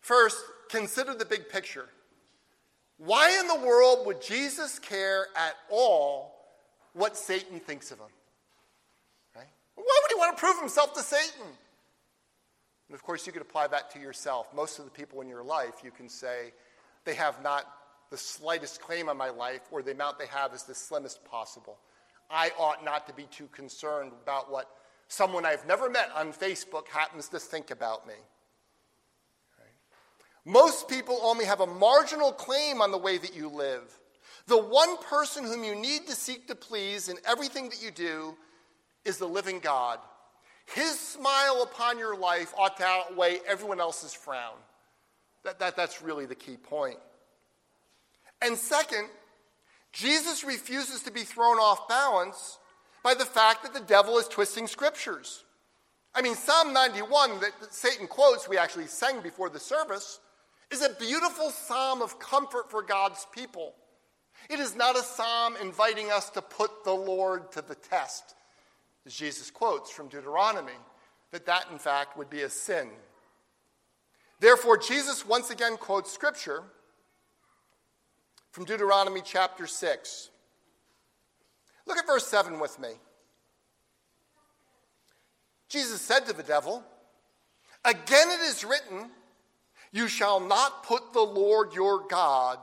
First, 0.00 0.38
consider 0.70 1.14
the 1.14 1.24
big 1.24 1.48
picture. 1.48 1.86
Why 2.98 3.38
in 3.40 3.48
the 3.48 3.66
world 3.66 4.06
would 4.06 4.22
Jesus 4.22 4.78
care 4.78 5.26
at 5.36 5.54
all 5.70 6.34
what 6.92 7.16
Satan 7.16 7.60
thinks 7.60 7.90
of 7.90 7.98
him? 7.98 8.06
Right? 9.34 9.48
Why 9.74 10.00
would 10.02 10.10
he 10.10 10.18
want 10.18 10.36
to 10.36 10.40
prove 10.40 10.58
himself 10.58 10.94
to 10.94 11.02
Satan? 11.02 11.46
And 12.88 12.94
of 12.94 13.02
course, 13.02 13.26
you 13.26 13.32
could 13.32 13.42
apply 13.42 13.66
that 13.68 13.90
to 13.92 13.98
yourself. 13.98 14.54
Most 14.54 14.78
of 14.78 14.84
the 14.84 14.90
people 14.90 15.20
in 15.20 15.28
your 15.28 15.42
life, 15.42 15.82
you 15.84 15.90
can 15.90 16.08
say, 16.08 16.52
they 17.04 17.14
have 17.14 17.42
not 17.42 17.66
the 18.10 18.16
slightest 18.16 18.80
claim 18.80 19.08
on 19.08 19.16
my 19.16 19.30
life, 19.30 19.62
or 19.70 19.82
the 19.82 19.90
amount 19.90 20.18
they 20.18 20.28
have 20.28 20.54
is 20.54 20.62
the 20.62 20.74
slimmest 20.74 21.24
possible. 21.24 21.78
I 22.30 22.50
ought 22.58 22.84
not 22.84 23.06
to 23.06 23.14
be 23.14 23.24
too 23.24 23.48
concerned 23.52 24.12
about 24.22 24.50
what 24.50 24.68
someone 25.08 25.44
I've 25.44 25.66
never 25.66 25.88
met 25.88 26.10
on 26.14 26.32
Facebook 26.32 26.88
happens 26.88 27.28
to 27.28 27.38
think 27.38 27.70
about 27.70 28.06
me. 28.06 28.14
Most 30.44 30.88
people 30.88 31.18
only 31.22 31.44
have 31.44 31.60
a 31.60 31.66
marginal 31.66 32.30
claim 32.32 32.80
on 32.80 32.92
the 32.92 32.98
way 32.98 33.18
that 33.18 33.34
you 33.34 33.48
live. 33.48 33.98
The 34.46 34.56
one 34.56 34.96
person 34.98 35.44
whom 35.44 35.64
you 35.64 35.74
need 35.74 36.06
to 36.06 36.14
seek 36.14 36.46
to 36.46 36.54
please 36.54 37.08
in 37.08 37.16
everything 37.26 37.68
that 37.68 37.82
you 37.82 37.90
do 37.90 38.36
is 39.04 39.18
the 39.18 39.26
living 39.26 39.58
God. 39.58 39.98
His 40.72 40.98
smile 40.98 41.62
upon 41.62 41.98
your 41.98 42.16
life 42.16 42.54
ought 42.56 42.76
to 42.76 42.84
outweigh 42.84 43.40
everyone 43.46 43.80
else's 43.80 44.14
frown. 44.14 44.54
That, 45.42 45.58
that, 45.58 45.76
that's 45.76 46.00
really 46.00 46.26
the 46.26 46.34
key 46.36 46.56
point. 46.56 46.98
And 48.40 48.56
second, 48.56 49.08
Jesus 49.92 50.44
refuses 50.44 51.02
to 51.02 51.10
be 51.10 51.22
thrown 51.22 51.58
off 51.58 51.88
balance 51.88 52.58
by 53.02 53.14
the 53.14 53.24
fact 53.24 53.62
that 53.62 53.72
the 53.72 53.80
devil 53.80 54.18
is 54.18 54.28
twisting 54.28 54.66
scriptures. 54.66 55.44
I 56.14 56.22
mean, 56.22 56.34
Psalm 56.34 56.72
91 56.72 57.40
that 57.40 57.52
Satan 57.70 58.06
quotes, 58.06 58.48
we 58.48 58.58
actually 58.58 58.86
sang 58.86 59.20
before 59.20 59.50
the 59.50 59.60
service, 59.60 60.18
is 60.70 60.82
a 60.82 60.90
beautiful 60.94 61.50
psalm 61.50 62.02
of 62.02 62.18
comfort 62.18 62.70
for 62.70 62.82
God's 62.82 63.26
people. 63.32 63.74
It 64.50 64.60
is 64.60 64.74
not 64.74 64.96
a 64.96 65.02
psalm 65.02 65.56
inviting 65.60 66.10
us 66.10 66.30
to 66.30 66.42
put 66.42 66.84
the 66.84 66.92
Lord 66.92 67.52
to 67.52 67.62
the 67.62 67.74
test, 67.74 68.34
as 69.04 69.14
Jesus 69.14 69.50
quotes 69.50 69.90
from 69.90 70.08
Deuteronomy, 70.08 70.72
that 71.32 71.46
that 71.46 71.66
in 71.70 71.78
fact 71.78 72.16
would 72.16 72.30
be 72.30 72.42
a 72.42 72.50
sin. 72.50 72.88
Therefore, 74.40 74.76
Jesus 74.76 75.26
once 75.26 75.50
again 75.50 75.76
quotes 75.76 76.12
scripture 76.12 76.62
from 78.56 78.64
Deuteronomy 78.64 79.20
chapter 79.22 79.66
6. 79.66 80.30
Look 81.84 81.98
at 81.98 82.06
verse 82.06 82.26
7 82.26 82.58
with 82.58 82.78
me. 82.78 82.88
Jesus 85.68 86.00
said 86.00 86.20
to 86.20 86.32
the 86.32 86.42
devil, 86.42 86.82
Again 87.84 88.28
it 88.30 88.40
is 88.40 88.64
written, 88.64 89.10
you 89.92 90.08
shall 90.08 90.40
not 90.40 90.84
put 90.84 91.12
the 91.12 91.20
Lord 91.20 91.74
your 91.74 92.06
God 92.08 92.58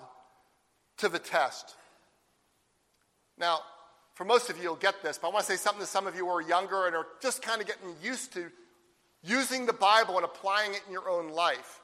to 0.98 1.10
the 1.10 1.20
test. 1.20 1.76
Now, 3.38 3.60
for 4.16 4.26
most 4.26 4.50
of 4.50 4.58
you, 4.58 4.64
you'll 4.64 4.76
get 4.78 5.04
this, 5.04 5.20
but 5.20 5.28
I 5.28 5.32
want 5.32 5.46
to 5.46 5.52
say 5.52 5.58
something 5.58 5.82
to 5.82 5.88
some 5.88 6.08
of 6.08 6.16
you 6.16 6.26
who 6.26 6.32
are 6.32 6.42
younger 6.42 6.88
and 6.88 6.96
are 6.96 7.06
just 7.22 7.44
kind 7.44 7.62
of 7.62 7.68
getting 7.68 7.94
used 8.02 8.34
to 8.34 8.50
using 9.24 9.68
the 9.68 9.74
Bible 9.74 10.16
and 10.16 10.26
applying 10.26 10.74
it 10.74 10.82
in 10.88 10.92
your 10.92 11.08
own 11.08 11.30
life. 11.30 11.83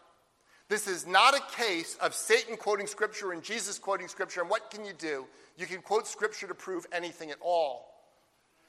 This 0.69 0.87
is 0.87 1.05
not 1.05 1.35
a 1.35 1.41
case 1.55 1.97
of 2.01 2.13
Satan 2.13 2.55
quoting 2.55 2.87
Scripture 2.87 3.33
and 3.33 3.43
Jesus 3.43 3.77
quoting 3.77 4.07
Scripture. 4.07 4.41
And 4.41 4.49
what 4.49 4.71
can 4.71 4.85
you 4.85 4.93
do? 4.93 5.25
You 5.57 5.65
can 5.65 5.81
quote 5.81 6.07
Scripture 6.07 6.47
to 6.47 6.55
prove 6.55 6.85
anything 6.91 7.31
at 7.31 7.37
all. 7.41 7.91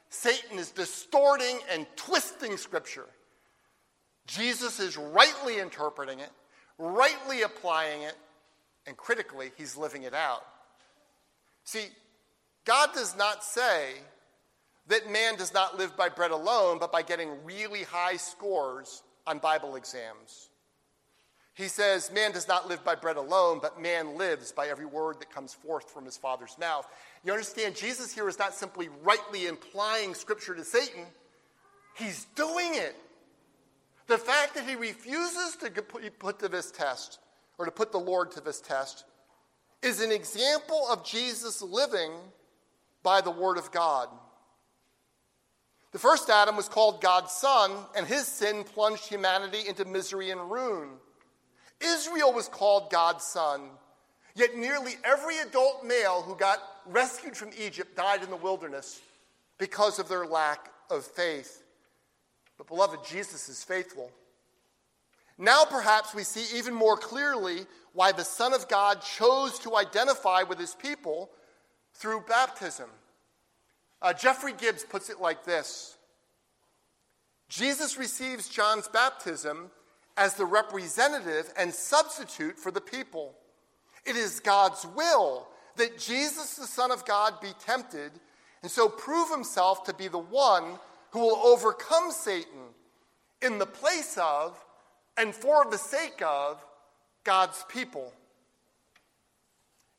Satan 0.08 0.58
is 0.58 0.70
distorting 0.72 1.60
and 1.70 1.86
twisting 1.96 2.56
Scripture. 2.56 3.06
Jesus 4.26 4.80
is 4.80 4.96
rightly 4.96 5.58
interpreting 5.60 6.18
it 6.20 6.30
rightly 6.80 7.42
applying 7.42 8.02
it, 8.02 8.16
and 8.86 8.96
critically, 8.96 9.52
he's 9.56 9.76
living 9.76 10.02
it 10.02 10.14
out. 10.14 10.44
See, 11.64 11.84
God 12.64 12.90
does 12.94 13.16
not 13.16 13.44
say 13.44 13.92
that 14.88 15.10
man 15.10 15.36
does 15.36 15.52
not 15.52 15.78
live 15.78 15.96
by 15.96 16.08
bread 16.08 16.30
alone, 16.30 16.78
but 16.80 16.90
by 16.90 17.02
getting 17.02 17.44
really 17.44 17.84
high 17.84 18.16
scores 18.16 19.02
on 19.26 19.38
Bible 19.38 19.76
exams. 19.76 20.49
He 21.54 21.68
says, 21.68 22.10
Man 22.12 22.32
does 22.32 22.48
not 22.48 22.68
live 22.68 22.84
by 22.84 22.94
bread 22.94 23.16
alone, 23.16 23.58
but 23.60 23.80
man 23.80 24.16
lives 24.16 24.52
by 24.52 24.68
every 24.68 24.86
word 24.86 25.20
that 25.20 25.34
comes 25.34 25.52
forth 25.52 25.90
from 25.90 26.04
his 26.04 26.16
Father's 26.16 26.56
mouth. 26.58 26.86
You 27.24 27.32
understand, 27.32 27.76
Jesus 27.76 28.12
here 28.12 28.28
is 28.28 28.38
not 28.38 28.54
simply 28.54 28.88
rightly 29.02 29.46
implying 29.46 30.14
Scripture 30.14 30.54
to 30.54 30.64
Satan, 30.64 31.04
he's 31.94 32.26
doing 32.36 32.74
it. 32.74 32.96
The 34.06 34.18
fact 34.18 34.54
that 34.54 34.68
he 34.68 34.74
refuses 34.74 35.56
to 35.56 35.70
put 35.70 36.38
to 36.40 36.48
this 36.48 36.70
test, 36.70 37.20
or 37.58 37.64
to 37.64 37.70
put 37.70 37.92
the 37.92 38.00
Lord 38.00 38.32
to 38.32 38.40
this 38.40 38.60
test, 38.60 39.04
is 39.82 40.00
an 40.00 40.10
example 40.10 40.86
of 40.90 41.04
Jesus 41.04 41.62
living 41.62 42.12
by 43.02 43.20
the 43.20 43.30
Word 43.30 43.56
of 43.56 43.70
God. 43.70 44.08
The 45.92 45.98
first 45.98 46.30
Adam 46.30 46.56
was 46.56 46.68
called 46.68 47.00
God's 47.00 47.32
son, 47.32 47.72
and 47.96 48.06
his 48.06 48.26
sin 48.26 48.64
plunged 48.64 49.06
humanity 49.08 49.68
into 49.68 49.84
misery 49.84 50.30
and 50.30 50.50
ruin. 50.50 50.90
Israel 51.80 52.32
was 52.32 52.48
called 52.48 52.90
God's 52.90 53.24
son, 53.24 53.70
yet 54.34 54.56
nearly 54.56 54.92
every 55.04 55.38
adult 55.38 55.84
male 55.84 56.22
who 56.22 56.36
got 56.36 56.58
rescued 56.86 57.36
from 57.36 57.50
Egypt 57.58 57.96
died 57.96 58.22
in 58.22 58.30
the 58.30 58.36
wilderness 58.36 59.00
because 59.58 59.98
of 59.98 60.08
their 60.08 60.26
lack 60.26 60.70
of 60.90 61.04
faith. 61.04 61.62
But, 62.58 62.66
beloved, 62.66 63.00
Jesus 63.04 63.48
is 63.48 63.64
faithful. 63.64 64.10
Now, 65.38 65.64
perhaps 65.64 66.14
we 66.14 66.22
see 66.22 66.58
even 66.58 66.74
more 66.74 66.98
clearly 66.98 67.60
why 67.94 68.12
the 68.12 68.24
Son 68.24 68.52
of 68.52 68.68
God 68.68 69.00
chose 69.00 69.58
to 69.60 69.76
identify 69.76 70.42
with 70.42 70.58
his 70.58 70.74
people 70.74 71.30
through 71.94 72.24
baptism. 72.28 72.90
Uh, 74.02 74.12
Jeffrey 74.12 74.52
Gibbs 74.52 74.84
puts 74.84 75.08
it 75.08 75.20
like 75.20 75.44
this 75.44 75.96
Jesus 77.48 77.98
receives 77.98 78.48
John's 78.48 78.88
baptism 78.88 79.70
as 80.16 80.34
the 80.34 80.44
representative 80.44 81.52
and 81.56 81.72
substitute 81.72 82.58
for 82.58 82.70
the 82.70 82.80
people. 82.80 83.34
It 84.04 84.16
is 84.16 84.40
God's 84.40 84.86
will 84.96 85.48
that 85.76 85.98
Jesus, 85.98 86.56
the 86.56 86.66
Son 86.66 86.90
of 86.90 87.04
God, 87.04 87.40
be 87.40 87.52
tempted 87.64 88.12
and 88.62 88.70
so 88.70 88.88
prove 88.88 89.30
himself 89.30 89.84
to 89.84 89.94
be 89.94 90.08
the 90.08 90.18
one 90.18 90.78
who 91.10 91.20
will 91.20 91.36
overcome 91.36 92.10
Satan 92.10 92.74
in 93.42 93.58
the 93.58 93.66
place 93.66 94.18
of 94.18 94.62
and 95.16 95.34
for 95.34 95.64
the 95.70 95.78
sake 95.78 96.22
of 96.22 96.64
God's 97.24 97.64
people. 97.68 98.12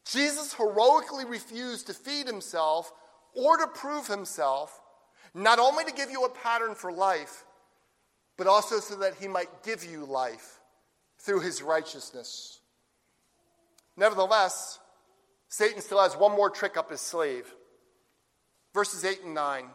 Jesus 0.06 0.54
heroically 0.54 1.26
refused 1.26 1.88
to 1.88 1.94
feed 1.94 2.28
himself 2.28 2.92
or 3.34 3.58
to 3.58 3.68
prove 3.68 4.08
himself, 4.08 4.82
not 5.34 5.60
only 5.60 5.86
to 5.86 5.94
give 5.94 6.12
you 6.12 6.26
a 6.26 6.30
pattern 6.30 6.76
for 6.76 6.92
life, 6.92 7.46
but 8.42 8.50
also 8.50 8.80
so 8.80 8.96
that 8.96 9.14
he 9.20 9.28
might 9.28 9.62
give 9.62 9.86
you 9.86 10.04
life 10.04 10.62
through 11.20 11.42
his 11.42 11.62
righteousness. 11.62 12.60
Nevertheless, 13.96 14.80
Satan 15.48 15.80
still 15.80 16.02
has 16.02 16.18
one 16.18 16.32
more 16.32 16.50
trick 16.50 16.76
up 16.76 16.90
his 16.90 17.02
sleeve. 17.02 17.46
Verses 18.74 19.06
8 19.06 19.26
and 19.26 19.36
9. 19.36 19.66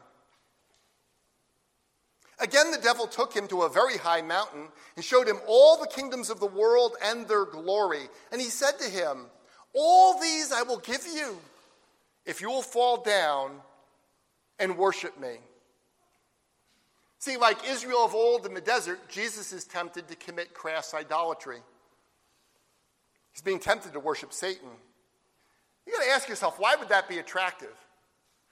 Again, 2.41 2.73
the 2.73 2.79
devil 2.79 3.07
took 3.07 3.33
him 3.33 3.47
to 3.47 3.63
a 3.63 3.69
very 3.69 3.99
high 3.99 4.23
mountain 4.23 4.67
and 4.97 5.05
showed 5.05 5.29
him 5.29 5.39
all 5.47 5.79
the 5.79 5.87
kingdoms 5.87 6.29
of 6.29 6.41
the 6.41 6.47
world 6.47 6.97
and 7.01 7.29
their 7.29 7.45
glory. 7.45 8.09
And 8.33 8.41
he 8.41 8.49
said 8.49 8.81
to 8.81 8.91
him, 8.91 9.27
All 9.77 10.21
these 10.21 10.51
I 10.51 10.63
will 10.63 10.79
give 10.79 11.07
you 11.07 11.39
if 12.25 12.41
you 12.41 12.49
will 12.49 12.63
fall 12.63 12.97
down 12.97 13.61
and 14.59 14.77
worship 14.77 15.21
me. 15.21 15.37
See, 17.19 17.37
like 17.37 17.69
Israel 17.69 18.05
of 18.05 18.15
old 18.15 18.47
in 18.47 18.55
the 18.55 18.61
desert, 18.61 19.09
Jesus 19.09 19.53
is 19.53 19.65
tempted 19.65 20.09
to 20.09 20.17
commit 20.17 20.55
crass 20.55 20.93
idolatry. 20.95 21.59
He's 23.33 23.43
being 23.43 23.59
tempted 23.59 23.93
to 23.95 24.01
worship 24.01 24.33
Satan. 24.33 24.69
You 25.87 25.93
got 25.93 26.05
to 26.05 26.11
ask 26.11 26.29
yourself, 26.29 26.59
why 26.59 26.75
would 26.77 26.89
that 26.89 27.09
be 27.09 27.19
attractive? 27.19 27.75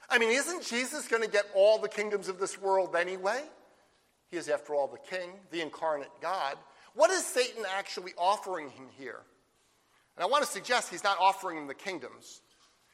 I 0.09 0.19
mean, 0.19 0.31
isn't 0.31 0.63
Jesus 0.63 1.09
going 1.09 1.23
to 1.23 1.29
get 1.29 1.47
all 1.55 1.79
the 1.79 1.89
kingdoms 1.89 2.29
of 2.29 2.39
this 2.39 2.61
world 2.61 2.95
anyway? 2.95 3.43
He 4.31 4.37
is, 4.37 4.49
after 4.49 4.75
all, 4.75 4.87
the 4.87 4.99
king, 4.99 5.31
the 5.51 5.61
incarnate 5.61 6.11
God. 6.21 6.57
What 6.95 7.11
is 7.11 7.25
Satan 7.25 7.65
actually 7.77 8.13
offering 8.17 8.71
him 8.71 8.87
here? 8.97 9.21
And 10.17 10.25
I 10.25 10.27
want 10.27 10.45
to 10.45 10.51
suggest 10.51 10.91
he's 10.91 11.05
not 11.05 11.19
offering 11.19 11.59
him 11.59 11.67
the 11.67 11.75
kingdoms. 11.75 12.41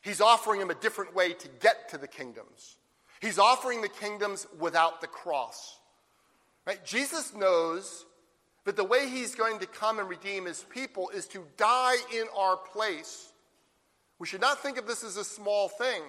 He's 0.02 0.20
offering 0.20 0.60
him 0.60 0.70
a 0.70 0.74
different 0.74 1.14
way 1.14 1.32
to 1.34 1.48
get 1.60 1.90
to 1.90 1.98
the 1.98 2.08
kingdoms. 2.08 2.76
He's 3.20 3.38
offering 3.38 3.82
the 3.82 3.88
kingdoms 3.88 4.46
without 4.58 5.00
the 5.00 5.06
cross. 5.06 5.78
Right? 6.66 6.84
Jesus 6.84 7.34
knows 7.34 8.06
that 8.64 8.76
the 8.76 8.84
way 8.84 9.08
he's 9.08 9.34
going 9.34 9.58
to 9.58 9.66
come 9.66 9.98
and 9.98 10.08
redeem 10.08 10.46
his 10.46 10.64
people 10.70 11.10
is 11.10 11.26
to 11.28 11.44
die 11.56 11.96
in 12.14 12.24
our 12.36 12.56
place. 12.56 13.32
We 14.18 14.26
should 14.26 14.40
not 14.40 14.62
think 14.62 14.78
of 14.78 14.86
this 14.86 15.02
as 15.04 15.16
a 15.16 15.24
small 15.24 15.68
thing. 15.68 16.02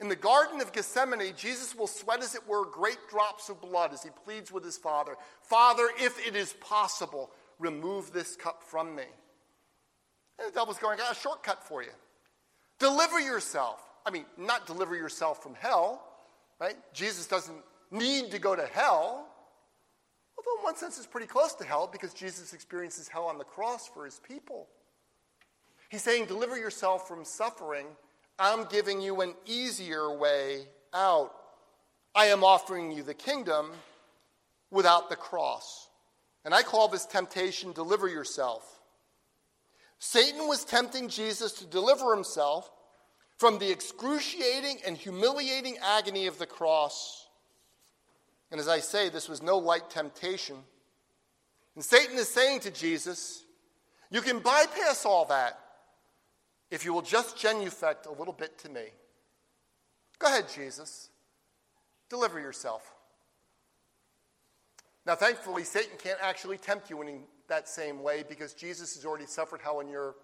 In 0.00 0.08
the 0.08 0.16
Garden 0.16 0.60
of 0.60 0.72
Gethsemane, 0.72 1.34
Jesus 1.36 1.74
will 1.74 1.86
sweat, 1.86 2.20
as 2.20 2.34
it 2.34 2.46
were, 2.48 2.66
great 2.66 2.98
drops 3.08 3.48
of 3.48 3.60
blood 3.60 3.92
as 3.92 4.02
he 4.02 4.10
pleads 4.24 4.50
with 4.50 4.64
his 4.64 4.76
Father 4.76 5.16
Father, 5.42 5.88
if 6.00 6.24
it 6.26 6.34
is 6.34 6.52
possible, 6.54 7.30
remove 7.58 8.12
this 8.12 8.34
cup 8.34 8.62
from 8.62 8.94
me. 8.94 9.04
And 10.38 10.48
the 10.48 10.52
devil's 10.52 10.78
going, 10.78 10.98
I 10.98 11.02
got 11.02 11.16
a 11.16 11.20
shortcut 11.20 11.62
for 11.62 11.82
you. 11.82 11.90
Deliver 12.80 13.20
yourself. 13.20 13.80
I 14.04 14.10
mean, 14.10 14.24
not 14.36 14.66
deliver 14.66 14.96
yourself 14.96 15.42
from 15.42 15.54
hell, 15.54 16.02
right? 16.60 16.76
Jesus 16.92 17.26
doesn't 17.26 17.62
need 17.90 18.30
to 18.30 18.38
go 18.38 18.54
to 18.54 18.66
hell. 18.66 19.28
Although, 20.36 20.58
in 20.58 20.64
one 20.64 20.76
sense, 20.76 20.98
it's 20.98 21.06
pretty 21.06 21.26
close 21.26 21.54
to 21.54 21.64
hell 21.64 21.88
because 21.90 22.12
Jesus 22.14 22.52
experiences 22.52 23.08
hell 23.08 23.24
on 23.24 23.38
the 23.38 23.44
cross 23.44 23.88
for 23.88 24.04
his 24.04 24.20
people. 24.26 24.68
He's 25.90 26.02
saying, 26.02 26.26
deliver 26.26 26.56
yourself 26.56 27.06
from 27.06 27.24
suffering 27.24 27.86
I'm 28.38 28.64
giving 28.64 29.00
you 29.00 29.20
an 29.20 29.34
easier 29.46 30.12
way 30.12 30.66
out. 30.92 31.32
I 32.14 32.26
am 32.26 32.42
offering 32.42 32.90
you 32.90 33.02
the 33.02 33.14
kingdom 33.14 33.70
without 34.70 35.08
the 35.08 35.16
cross. 35.16 35.88
And 36.44 36.52
I 36.52 36.62
call 36.62 36.88
this 36.88 37.06
temptation 37.06 37.72
deliver 37.72 38.08
yourself. 38.08 38.80
Satan 39.98 40.48
was 40.48 40.64
tempting 40.64 41.08
Jesus 41.08 41.52
to 41.52 41.66
deliver 41.66 42.14
himself 42.14 42.70
from 43.38 43.58
the 43.58 43.70
excruciating 43.70 44.78
and 44.86 44.96
humiliating 44.96 45.76
agony 45.78 46.26
of 46.26 46.38
the 46.38 46.46
cross. 46.46 47.26
And 48.50 48.60
as 48.60 48.68
I 48.68 48.78
say, 48.78 49.08
this 49.08 49.28
was 49.28 49.42
no 49.42 49.58
light 49.58 49.90
temptation. 49.90 50.56
And 51.74 51.84
Satan 51.84 52.16
is 52.16 52.28
saying 52.28 52.60
to 52.60 52.70
Jesus, 52.70 53.44
You 54.10 54.20
can 54.20 54.38
bypass 54.38 55.04
all 55.04 55.24
that 55.26 55.58
if 56.70 56.84
you 56.84 56.92
will 56.92 57.02
just 57.02 57.36
genuflect 57.36 58.06
a 58.06 58.12
little 58.12 58.32
bit 58.32 58.58
to 58.58 58.68
me. 58.68 58.84
Go 60.18 60.28
ahead, 60.28 60.46
Jesus. 60.54 61.08
Deliver 62.08 62.40
yourself. 62.40 62.94
Now, 65.06 65.14
thankfully, 65.14 65.64
Satan 65.64 65.98
can't 65.98 66.18
actually 66.22 66.56
tempt 66.56 66.88
you 66.88 67.02
in 67.02 67.20
that 67.48 67.68
same 67.68 68.02
way 68.02 68.24
because 68.26 68.54
Jesus 68.54 68.94
has 68.94 69.04
already 69.04 69.26
suffered 69.26 69.60
hell 69.60 69.78
on 69.78 69.88
your 69.88 70.14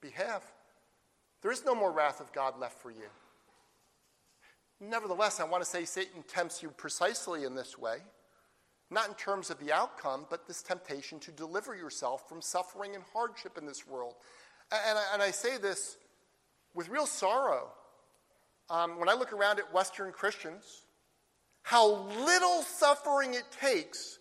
behalf. 0.00 0.42
There 1.42 1.52
is 1.52 1.64
no 1.64 1.74
more 1.74 1.92
wrath 1.92 2.20
of 2.20 2.32
God 2.32 2.58
left 2.58 2.80
for 2.80 2.90
you. 2.90 3.08
Nevertheless, 4.80 5.40
I 5.40 5.44
want 5.44 5.62
to 5.62 5.68
say 5.68 5.84
Satan 5.84 6.22
tempts 6.26 6.62
you 6.62 6.70
precisely 6.70 7.44
in 7.44 7.54
this 7.54 7.78
way, 7.78 7.98
not 8.90 9.08
in 9.08 9.14
terms 9.14 9.50
of 9.50 9.58
the 9.58 9.72
outcome, 9.72 10.26
but 10.30 10.46
this 10.46 10.62
temptation 10.62 11.18
to 11.20 11.32
deliver 11.32 11.74
yourself 11.74 12.28
from 12.28 12.40
suffering 12.40 12.94
and 12.94 13.04
hardship 13.12 13.58
in 13.58 13.66
this 13.66 13.86
world. 13.86 14.14
And 14.70 14.98
I, 14.98 15.04
and 15.14 15.22
I 15.22 15.30
say 15.30 15.58
this 15.58 15.96
with 16.74 16.88
real 16.88 17.06
sorrow. 17.06 17.70
Um, 18.70 19.00
when 19.00 19.08
I 19.08 19.14
look 19.14 19.32
around 19.32 19.58
at 19.58 19.72
Western 19.72 20.12
Christians, 20.12 20.82
how 21.62 22.08
little 22.24 22.62
suffering 22.62 23.34
it 23.34 23.44
takes 23.60 24.18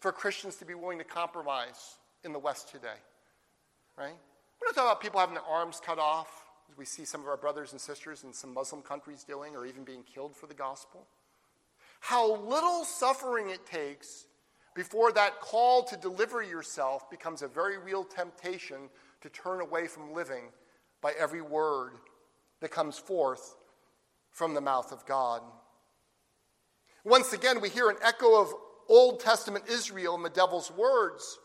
for 0.00 0.12
Christians 0.12 0.56
to 0.56 0.64
be 0.64 0.74
willing 0.74 0.98
to 0.98 1.04
compromise 1.04 1.96
in 2.24 2.32
the 2.32 2.38
West 2.38 2.70
today. 2.70 2.88
Right? 3.96 4.14
We're 4.60 4.66
not 4.66 4.74
talking 4.74 4.90
about 4.90 5.00
people 5.00 5.20
having 5.20 5.34
their 5.34 5.44
arms 5.44 5.80
cut 5.84 5.98
off, 5.98 6.47
as 6.70 6.76
we 6.76 6.84
see 6.84 7.04
some 7.04 7.20
of 7.20 7.28
our 7.28 7.36
brothers 7.36 7.72
and 7.72 7.80
sisters 7.80 8.24
in 8.24 8.32
some 8.32 8.52
Muslim 8.52 8.82
countries 8.82 9.24
doing, 9.24 9.56
or 9.56 9.66
even 9.66 9.84
being 9.84 10.02
killed 10.02 10.36
for 10.36 10.46
the 10.46 10.54
gospel. 10.54 11.06
How 12.00 12.36
little 12.36 12.84
suffering 12.84 13.50
it 13.50 13.66
takes 13.66 14.26
before 14.74 15.10
that 15.12 15.40
call 15.40 15.82
to 15.84 15.96
deliver 15.96 16.42
yourself 16.42 17.10
becomes 17.10 17.42
a 17.42 17.48
very 17.48 17.78
real 17.78 18.04
temptation 18.04 18.88
to 19.22 19.28
turn 19.28 19.60
away 19.60 19.86
from 19.86 20.12
living 20.12 20.44
by 21.00 21.12
every 21.18 21.42
word 21.42 21.92
that 22.60 22.70
comes 22.70 22.98
forth 22.98 23.56
from 24.30 24.54
the 24.54 24.60
mouth 24.60 24.92
of 24.92 25.04
God. 25.06 25.42
Once 27.04 27.32
again, 27.32 27.60
we 27.60 27.68
hear 27.68 27.88
an 27.88 27.96
echo 28.04 28.40
of 28.40 28.52
Old 28.88 29.20
Testament 29.20 29.64
Israel 29.68 30.14
in 30.14 30.22
the 30.22 30.30
devil's 30.30 30.70
words. 30.70 31.38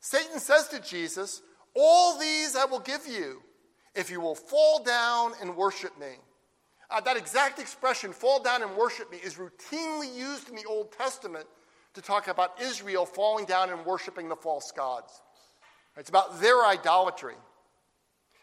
Satan 0.00 0.38
says 0.38 0.68
to 0.68 0.80
Jesus, 0.80 1.42
All 1.74 2.18
these 2.18 2.56
I 2.56 2.64
will 2.64 2.80
give 2.80 3.06
you 3.06 3.42
if 3.96 4.10
you 4.10 4.20
will 4.20 4.34
fall 4.34 4.82
down 4.82 5.32
and 5.40 5.56
worship 5.56 5.98
me. 5.98 6.16
Uh, 6.90 7.00
that 7.00 7.16
exact 7.16 7.58
expression, 7.58 8.12
fall 8.12 8.40
down 8.40 8.62
and 8.62 8.76
worship 8.76 9.10
me, 9.10 9.18
is 9.18 9.34
routinely 9.34 10.14
used 10.14 10.48
in 10.48 10.54
the 10.54 10.64
Old 10.66 10.92
Testament 10.92 11.46
to 11.94 12.02
talk 12.02 12.28
about 12.28 12.60
Israel 12.60 13.06
falling 13.06 13.46
down 13.46 13.70
and 13.70 13.84
worshiping 13.84 14.28
the 14.28 14.36
false 14.36 14.70
gods. 14.70 15.20
It's 15.96 16.10
about 16.10 16.40
their 16.40 16.64
idolatry. 16.64 17.34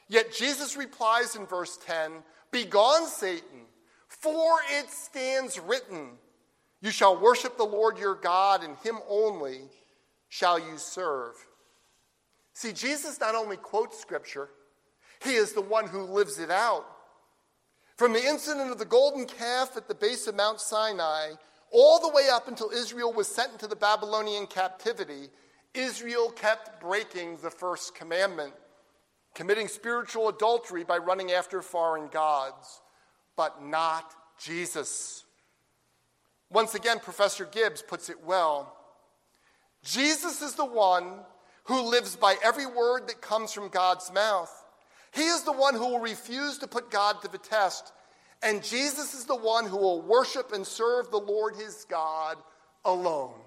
Yet 0.09 0.33
Jesus 0.33 0.75
replies 0.75 1.35
in 1.35 1.45
verse 1.45 1.77
10 1.85 2.11
Begone, 2.51 3.07
Satan, 3.07 3.67
for 4.07 4.57
it 4.71 4.89
stands 4.89 5.59
written, 5.59 6.11
You 6.81 6.91
shall 6.91 7.19
worship 7.19 7.57
the 7.57 7.63
Lord 7.63 7.97
your 7.97 8.15
God, 8.15 8.63
and 8.63 8.75
him 8.77 8.97
only 9.07 9.61
shall 10.29 10.59
you 10.59 10.77
serve. 10.77 11.35
See, 12.53 12.73
Jesus 12.73 13.19
not 13.19 13.35
only 13.35 13.57
quotes 13.57 13.99
scripture, 13.99 14.49
he 15.23 15.35
is 15.35 15.53
the 15.53 15.61
one 15.61 15.87
who 15.87 16.03
lives 16.03 16.39
it 16.39 16.51
out. 16.51 16.85
From 17.97 18.13
the 18.13 18.25
incident 18.25 18.71
of 18.71 18.79
the 18.79 18.85
golden 18.85 19.25
calf 19.25 19.77
at 19.77 19.87
the 19.87 19.95
base 19.95 20.27
of 20.27 20.35
Mount 20.35 20.59
Sinai, 20.59 21.33
all 21.71 21.99
the 21.99 22.09
way 22.09 22.29
up 22.31 22.47
until 22.47 22.69
Israel 22.69 23.13
was 23.13 23.27
sent 23.27 23.51
into 23.51 23.67
the 23.67 23.75
Babylonian 23.75 24.47
captivity, 24.47 25.29
Israel 25.73 26.29
kept 26.29 26.79
breaking 26.81 27.37
the 27.37 27.49
first 27.49 27.95
commandment, 27.95 28.53
committing 29.33 29.67
spiritual 29.67 30.29
adultery 30.29 30.83
by 30.83 30.97
running 30.97 31.31
after 31.31 31.61
foreign 31.61 32.07
gods, 32.09 32.81
but 33.35 33.63
not 33.63 34.13
Jesus. 34.39 35.25
Once 36.49 36.75
again, 36.75 36.99
Professor 36.99 37.45
Gibbs 37.45 37.81
puts 37.81 38.09
it 38.09 38.23
well. 38.23 38.75
Jesus 39.83 40.41
is 40.41 40.53
the 40.53 40.65
one 40.65 41.21
who 41.65 41.89
lives 41.89 42.15
by 42.15 42.35
every 42.43 42.65
word 42.65 43.07
that 43.07 43.21
comes 43.21 43.51
from 43.51 43.69
God's 43.69 44.11
mouth. 44.13 44.62
He 45.13 45.23
is 45.23 45.43
the 45.43 45.53
one 45.53 45.75
who 45.75 45.87
will 45.87 45.99
refuse 45.99 46.57
to 46.59 46.67
put 46.67 46.89
God 46.89 47.21
to 47.21 47.27
the 47.27 47.37
test. 47.37 47.93
And 48.41 48.63
Jesus 48.63 49.13
is 49.13 49.25
the 49.25 49.35
one 49.35 49.65
who 49.65 49.77
will 49.77 50.01
worship 50.01 50.51
and 50.51 50.65
serve 50.65 51.11
the 51.11 51.19
Lord 51.19 51.55
his 51.55 51.85
God 51.85 52.37
alone. 52.83 53.39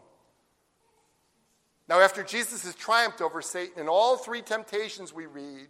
Now, 1.89 2.01
after 2.01 2.23
Jesus 2.23 2.65
has 2.65 2.75
triumphed 2.75 3.21
over 3.21 3.43
Satan 3.43 3.81
in 3.81 3.89
all 3.89 4.17
three 4.17 4.43
temptations 4.43 5.13
we 5.13 5.27
read, 5.27 5.69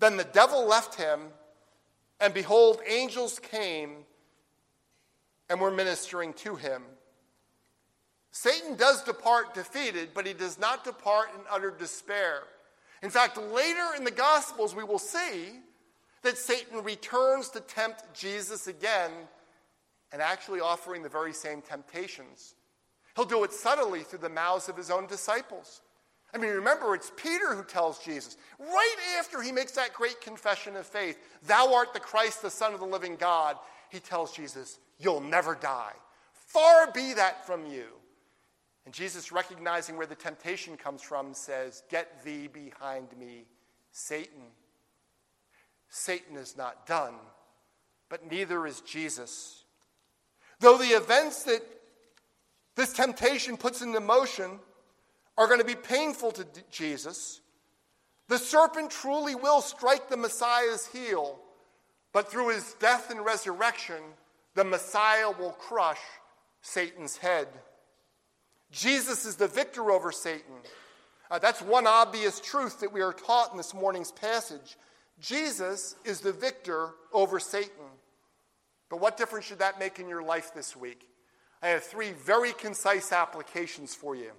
then 0.00 0.16
the 0.16 0.24
devil 0.24 0.66
left 0.66 0.96
him, 0.96 1.20
and 2.20 2.34
behold, 2.34 2.80
angels 2.86 3.38
came 3.38 4.04
and 5.48 5.60
were 5.60 5.70
ministering 5.70 6.32
to 6.34 6.56
him. 6.56 6.82
Satan 8.32 8.74
does 8.76 9.04
depart 9.04 9.54
defeated, 9.54 10.10
but 10.12 10.26
he 10.26 10.32
does 10.32 10.58
not 10.58 10.84
depart 10.84 11.28
in 11.34 11.40
utter 11.50 11.70
despair. 11.70 12.42
In 13.04 13.10
fact, 13.10 13.36
later 13.36 13.90
in 13.98 14.02
the 14.02 14.10
Gospels, 14.10 14.74
we 14.74 14.82
will 14.82 14.98
see 14.98 15.60
that 16.22 16.38
Satan 16.38 16.82
returns 16.82 17.50
to 17.50 17.60
tempt 17.60 18.02
Jesus 18.14 18.66
again 18.66 19.10
and 20.10 20.22
actually 20.22 20.60
offering 20.60 21.02
the 21.02 21.08
very 21.10 21.34
same 21.34 21.60
temptations. 21.60 22.54
He'll 23.14 23.26
do 23.26 23.44
it 23.44 23.52
subtly 23.52 24.04
through 24.04 24.20
the 24.20 24.30
mouths 24.30 24.70
of 24.70 24.76
his 24.78 24.90
own 24.90 25.06
disciples. 25.06 25.82
I 26.32 26.38
mean, 26.38 26.50
remember, 26.50 26.94
it's 26.94 27.12
Peter 27.14 27.54
who 27.54 27.62
tells 27.62 27.98
Jesus, 27.98 28.38
right 28.58 28.96
after 29.18 29.42
he 29.42 29.52
makes 29.52 29.72
that 29.72 29.92
great 29.92 30.22
confession 30.22 30.74
of 30.74 30.86
faith, 30.86 31.18
Thou 31.46 31.74
art 31.74 31.92
the 31.92 32.00
Christ, 32.00 32.40
the 32.40 32.50
Son 32.50 32.72
of 32.72 32.80
the 32.80 32.86
living 32.86 33.16
God, 33.16 33.56
he 33.90 34.00
tells 34.00 34.34
Jesus, 34.34 34.78
You'll 34.98 35.20
never 35.20 35.54
die. 35.54 35.92
Far 36.32 36.90
be 36.90 37.12
that 37.12 37.46
from 37.46 37.66
you. 37.66 37.84
And 38.84 38.94
Jesus, 38.94 39.32
recognizing 39.32 39.96
where 39.96 40.06
the 40.06 40.14
temptation 40.14 40.76
comes 40.76 41.02
from, 41.02 41.32
says, 41.34 41.82
Get 41.90 42.24
thee 42.24 42.48
behind 42.48 43.08
me, 43.18 43.44
Satan. 43.92 44.42
Satan 45.88 46.36
is 46.36 46.56
not 46.56 46.86
done, 46.86 47.14
but 48.08 48.30
neither 48.30 48.66
is 48.66 48.80
Jesus. 48.80 49.64
Though 50.60 50.76
the 50.76 50.96
events 50.96 51.44
that 51.44 51.62
this 52.74 52.92
temptation 52.92 53.56
puts 53.56 53.82
into 53.82 54.00
motion 54.00 54.58
are 55.38 55.46
going 55.46 55.60
to 55.60 55.66
be 55.66 55.74
painful 55.74 56.32
to 56.32 56.46
Jesus. 56.70 57.40
The 58.28 58.38
serpent 58.38 58.90
truly 58.90 59.34
will 59.34 59.60
strike 59.60 60.08
the 60.08 60.16
Messiah's 60.16 60.86
heel, 60.86 61.38
but 62.12 62.30
through 62.30 62.50
his 62.50 62.74
death 62.80 63.10
and 63.10 63.24
resurrection, 63.24 64.02
the 64.54 64.64
Messiah 64.64 65.30
will 65.30 65.52
crush 65.52 66.00
Satan's 66.62 67.16
head. 67.16 67.48
Jesus 68.74 69.24
is 69.24 69.36
the 69.36 69.46
victor 69.46 69.92
over 69.92 70.10
Satan. 70.10 70.56
Uh, 71.30 71.38
that's 71.38 71.62
one 71.62 71.86
obvious 71.86 72.40
truth 72.40 72.80
that 72.80 72.92
we 72.92 73.00
are 73.00 73.12
taught 73.12 73.52
in 73.52 73.56
this 73.56 73.72
morning's 73.72 74.10
passage. 74.10 74.76
Jesus 75.20 75.94
is 76.04 76.20
the 76.20 76.32
victor 76.32 76.90
over 77.12 77.38
Satan. 77.38 77.70
But 78.90 79.00
what 79.00 79.16
difference 79.16 79.46
should 79.46 79.60
that 79.60 79.78
make 79.78 80.00
in 80.00 80.08
your 80.08 80.22
life 80.22 80.52
this 80.54 80.76
week? 80.76 81.08
I 81.62 81.68
have 81.68 81.84
three 81.84 82.10
very 82.10 82.52
concise 82.52 83.12
applications 83.12 83.94
for 83.94 84.16
you. 84.16 84.32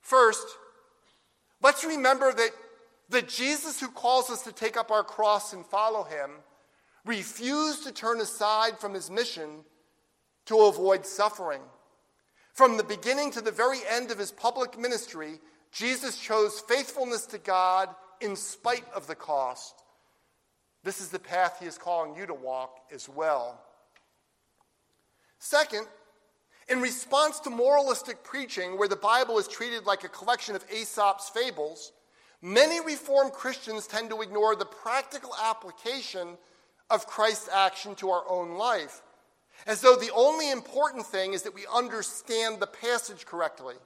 First, 0.00 0.46
let's 1.62 1.84
remember 1.84 2.32
that 2.32 2.50
the 3.10 3.22
Jesus 3.22 3.80
who 3.80 3.88
calls 3.88 4.30
us 4.30 4.42
to 4.42 4.52
take 4.52 4.78
up 4.78 4.90
our 4.90 5.04
cross 5.04 5.52
and 5.52 5.64
follow 5.66 6.04
him 6.04 6.30
refused 7.04 7.84
to 7.84 7.92
turn 7.92 8.20
aside 8.20 8.78
from 8.78 8.94
his 8.94 9.10
mission 9.10 9.64
to 10.46 10.58
avoid 10.62 11.04
suffering. 11.04 11.60
From 12.52 12.76
the 12.76 12.84
beginning 12.84 13.30
to 13.32 13.40
the 13.40 13.50
very 13.50 13.78
end 13.88 14.10
of 14.10 14.18
his 14.18 14.30
public 14.30 14.78
ministry, 14.78 15.40
Jesus 15.72 16.18
chose 16.18 16.60
faithfulness 16.60 17.26
to 17.26 17.38
God 17.38 17.88
in 18.20 18.36
spite 18.36 18.84
of 18.94 19.06
the 19.06 19.14
cost. 19.14 19.82
This 20.84 21.00
is 21.00 21.08
the 21.08 21.18
path 21.18 21.58
he 21.60 21.66
is 21.66 21.78
calling 21.78 22.14
you 22.14 22.26
to 22.26 22.34
walk 22.34 22.78
as 22.92 23.08
well. 23.08 23.60
Second, 25.38 25.86
in 26.68 26.80
response 26.80 27.40
to 27.40 27.50
moralistic 27.50 28.22
preaching, 28.22 28.78
where 28.78 28.88
the 28.88 28.96
Bible 28.96 29.38
is 29.38 29.48
treated 29.48 29.86
like 29.86 30.04
a 30.04 30.08
collection 30.08 30.54
of 30.54 30.64
Aesop's 30.70 31.28
fables, 31.30 31.92
many 32.40 32.80
Reformed 32.84 33.32
Christians 33.32 33.86
tend 33.86 34.10
to 34.10 34.22
ignore 34.22 34.54
the 34.54 34.64
practical 34.64 35.34
application 35.42 36.36
of 36.90 37.06
Christ's 37.06 37.48
action 37.48 37.94
to 37.96 38.10
our 38.10 38.24
own 38.28 38.52
life, 38.56 39.02
as 39.66 39.80
though 39.80 39.96
the 39.96 40.12
only 40.14 40.50
important 40.50 41.06
thing 41.06 41.32
is 41.32 41.42
that 41.42 41.54
we 41.54 41.66
understand 41.72 42.60
the 42.60 42.66
passage 42.66 43.26
correctly. 43.26 43.76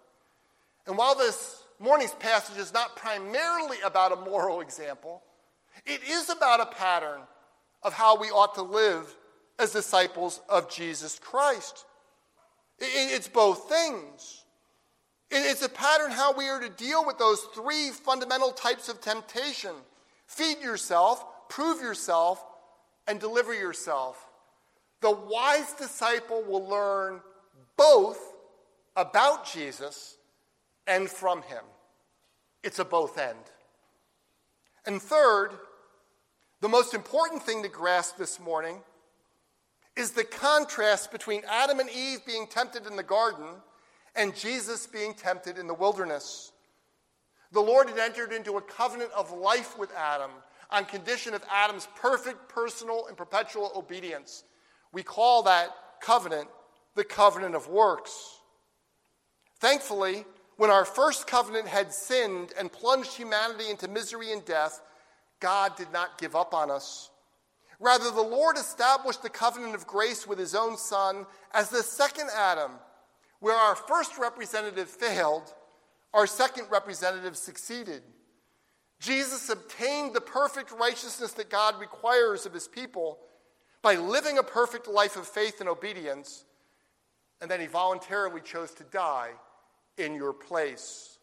And 0.86 0.96
while 0.96 1.14
this 1.14 1.64
morning's 1.78 2.12
passage 2.12 2.58
is 2.58 2.72
not 2.72 2.96
primarily 2.96 3.78
about 3.84 4.12
a 4.12 4.16
moral 4.16 4.60
example, 4.60 5.22
it 5.84 6.00
is 6.08 6.30
about 6.30 6.60
a 6.60 6.66
pattern 6.66 7.20
of 7.82 7.92
how 7.92 8.18
we 8.18 8.28
ought 8.28 8.54
to 8.54 8.62
live 8.62 9.14
as 9.58 9.72
disciples 9.72 10.40
of 10.48 10.70
Jesus 10.70 11.18
Christ. 11.18 11.84
It's 12.78 13.28
both 13.28 13.68
things. 13.68 14.44
It's 15.30 15.62
a 15.62 15.68
pattern 15.68 16.10
how 16.10 16.36
we 16.36 16.48
are 16.48 16.60
to 16.60 16.68
deal 16.68 17.04
with 17.04 17.18
those 17.18 17.40
three 17.54 17.90
fundamental 17.90 18.52
types 18.52 18.88
of 18.88 19.00
temptation 19.00 19.72
feed 20.26 20.60
yourself, 20.60 21.24
prove 21.48 21.80
yourself, 21.80 22.44
and 23.06 23.20
deliver 23.20 23.54
yourself. 23.54 24.25
The 25.00 25.10
wise 25.10 25.72
disciple 25.74 26.42
will 26.42 26.66
learn 26.66 27.20
both 27.76 28.18
about 28.96 29.46
Jesus 29.46 30.16
and 30.86 31.08
from 31.08 31.42
him. 31.42 31.62
It's 32.62 32.78
a 32.78 32.84
both 32.84 33.18
end. 33.18 33.38
And 34.86 35.00
third, 35.00 35.50
the 36.60 36.68
most 36.68 36.94
important 36.94 37.42
thing 37.42 37.62
to 37.62 37.68
grasp 37.68 38.16
this 38.16 38.40
morning 38.40 38.78
is 39.96 40.12
the 40.12 40.24
contrast 40.24 41.10
between 41.10 41.42
Adam 41.48 41.80
and 41.80 41.90
Eve 41.90 42.24
being 42.26 42.46
tempted 42.46 42.86
in 42.86 42.96
the 42.96 43.02
garden 43.02 43.46
and 44.14 44.34
Jesus 44.34 44.86
being 44.86 45.14
tempted 45.14 45.58
in 45.58 45.66
the 45.66 45.74
wilderness. 45.74 46.52
The 47.52 47.60
Lord 47.60 47.88
had 47.88 47.98
entered 47.98 48.32
into 48.32 48.56
a 48.56 48.62
covenant 48.62 49.10
of 49.12 49.30
life 49.30 49.78
with 49.78 49.90
Adam 49.96 50.30
on 50.70 50.84
condition 50.84 51.34
of 51.34 51.44
Adam's 51.50 51.88
perfect 51.96 52.48
personal 52.48 53.06
and 53.06 53.16
perpetual 53.16 53.72
obedience. 53.76 54.44
We 54.92 55.02
call 55.02 55.42
that 55.44 55.70
covenant 56.00 56.48
the 56.94 57.04
covenant 57.04 57.54
of 57.54 57.68
works. 57.68 58.40
Thankfully, 59.60 60.24
when 60.56 60.70
our 60.70 60.84
first 60.84 61.26
covenant 61.26 61.68
had 61.68 61.92
sinned 61.92 62.52
and 62.58 62.72
plunged 62.72 63.14
humanity 63.14 63.70
into 63.70 63.88
misery 63.88 64.32
and 64.32 64.44
death, 64.44 64.80
God 65.40 65.76
did 65.76 65.92
not 65.92 66.18
give 66.18 66.34
up 66.34 66.54
on 66.54 66.70
us. 66.70 67.10
Rather, 67.78 68.10
the 68.10 68.22
Lord 68.22 68.56
established 68.56 69.22
the 69.22 69.28
covenant 69.28 69.74
of 69.74 69.86
grace 69.86 70.26
with 70.26 70.38
his 70.38 70.54
own 70.54 70.78
Son 70.78 71.26
as 71.52 71.68
the 71.68 71.82
second 71.82 72.30
Adam. 72.34 72.72
Where 73.40 73.54
our 73.54 73.76
first 73.76 74.16
representative 74.16 74.88
failed, 74.88 75.52
our 76.14 76.26
second 76.26 76.68
representative 76.70 77.36
succeeded. 77.36 78.02
Jesus 78.98 79.50
obtained 79.50 80.14
the 80.14 80.22
perfect 80.22 80.72
righteousness 80.72 81.32
that 81.32 81.50
God 81.50 81.78
requires 81.78 82.46
of 82.46 82.54
his 82.54 82.66
people 82.66 83.18
by 83.82 83.96
living 83.96 84.38
a 84.38 84.42
perfect 84.42 84.88
life 84.88 85.16
of 85.16 85.26
faith 85.26 85.60
and 85.60 85.68
obedience, 85.68 86.44
and 87.40 87.50
then 87.50 87.60
he 87.60 87.66
voluntarily 87.66 88.40
chose 88.40 88.72
to 88.72 88.84
die 88.84 89.30
in 89.96 90.14
your 90.14 90.32
place. 90.32 91.18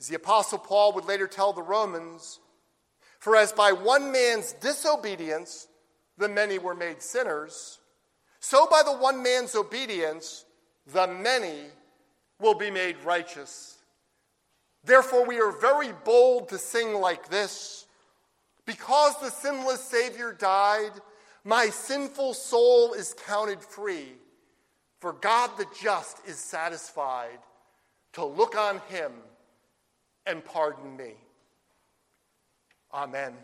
As 0.00 0.08
the 0.08 0.16
Apostle 0.16 0.58
Paul 0.58 0.92
would 0.94 1.04
later 1.04 1.26
tell 1.26 1.52
the 1.52 1.62
Romans, 1.62 2.40
for 3.18 3.36
as 3.36 3.52
by 3.52 3.72
one 3.72 4.10
man's 4.12 4.54
disobedience 4.54 5.68
the 6.16 6.28
many 6.28 6.58
were 6.58 6.74
made 6.74 7.02
sinners, 7.02 7.78
so 8.40 8.66
by 8.66 8.82
the 8.82 8.96
one 8.96 9.22
man's 9.22 9.54
obedience 9.54 10.44
the 10.86 11.06
many 11.06 11.66
will 12.40 12.54
be 12.54 12.70
made 12.70 12.96
righteous. 13.04 13.76
Therefore, 14.84 15.26
we 15.26 15.40
are 15.40 15.52
very 15.52 15.92
bold 16.04 16.48
to 16.48 16.58
sing 16.58 16.94
like 16.94 17.28
this 17.28 17.86
Because 18.64 19.18
the 19.20 19.30
sinless 19.30 19.82
Savior 19.82 20.32
died, 20.32 20.92
my 21.44 21.68
sinful 21.70 22.34
soul 22.34 22.92
is 22.92 23.14
counted 23.26 23.60
free. 23.62 24.12
For 25.00 25.14
God 25.14 25.50
the 25.56 25.66
just 25.80 26.18
is 26.26 26.36
satisfied 26.36 27.38
to 28.12 28.24
look 28.24 28.56
on 28.56 28.80
him 28.88 29.12
and 30.26 30.44
pardon 30.44 30.96
me. 30.96 31.14
Amen. 32.92 33.34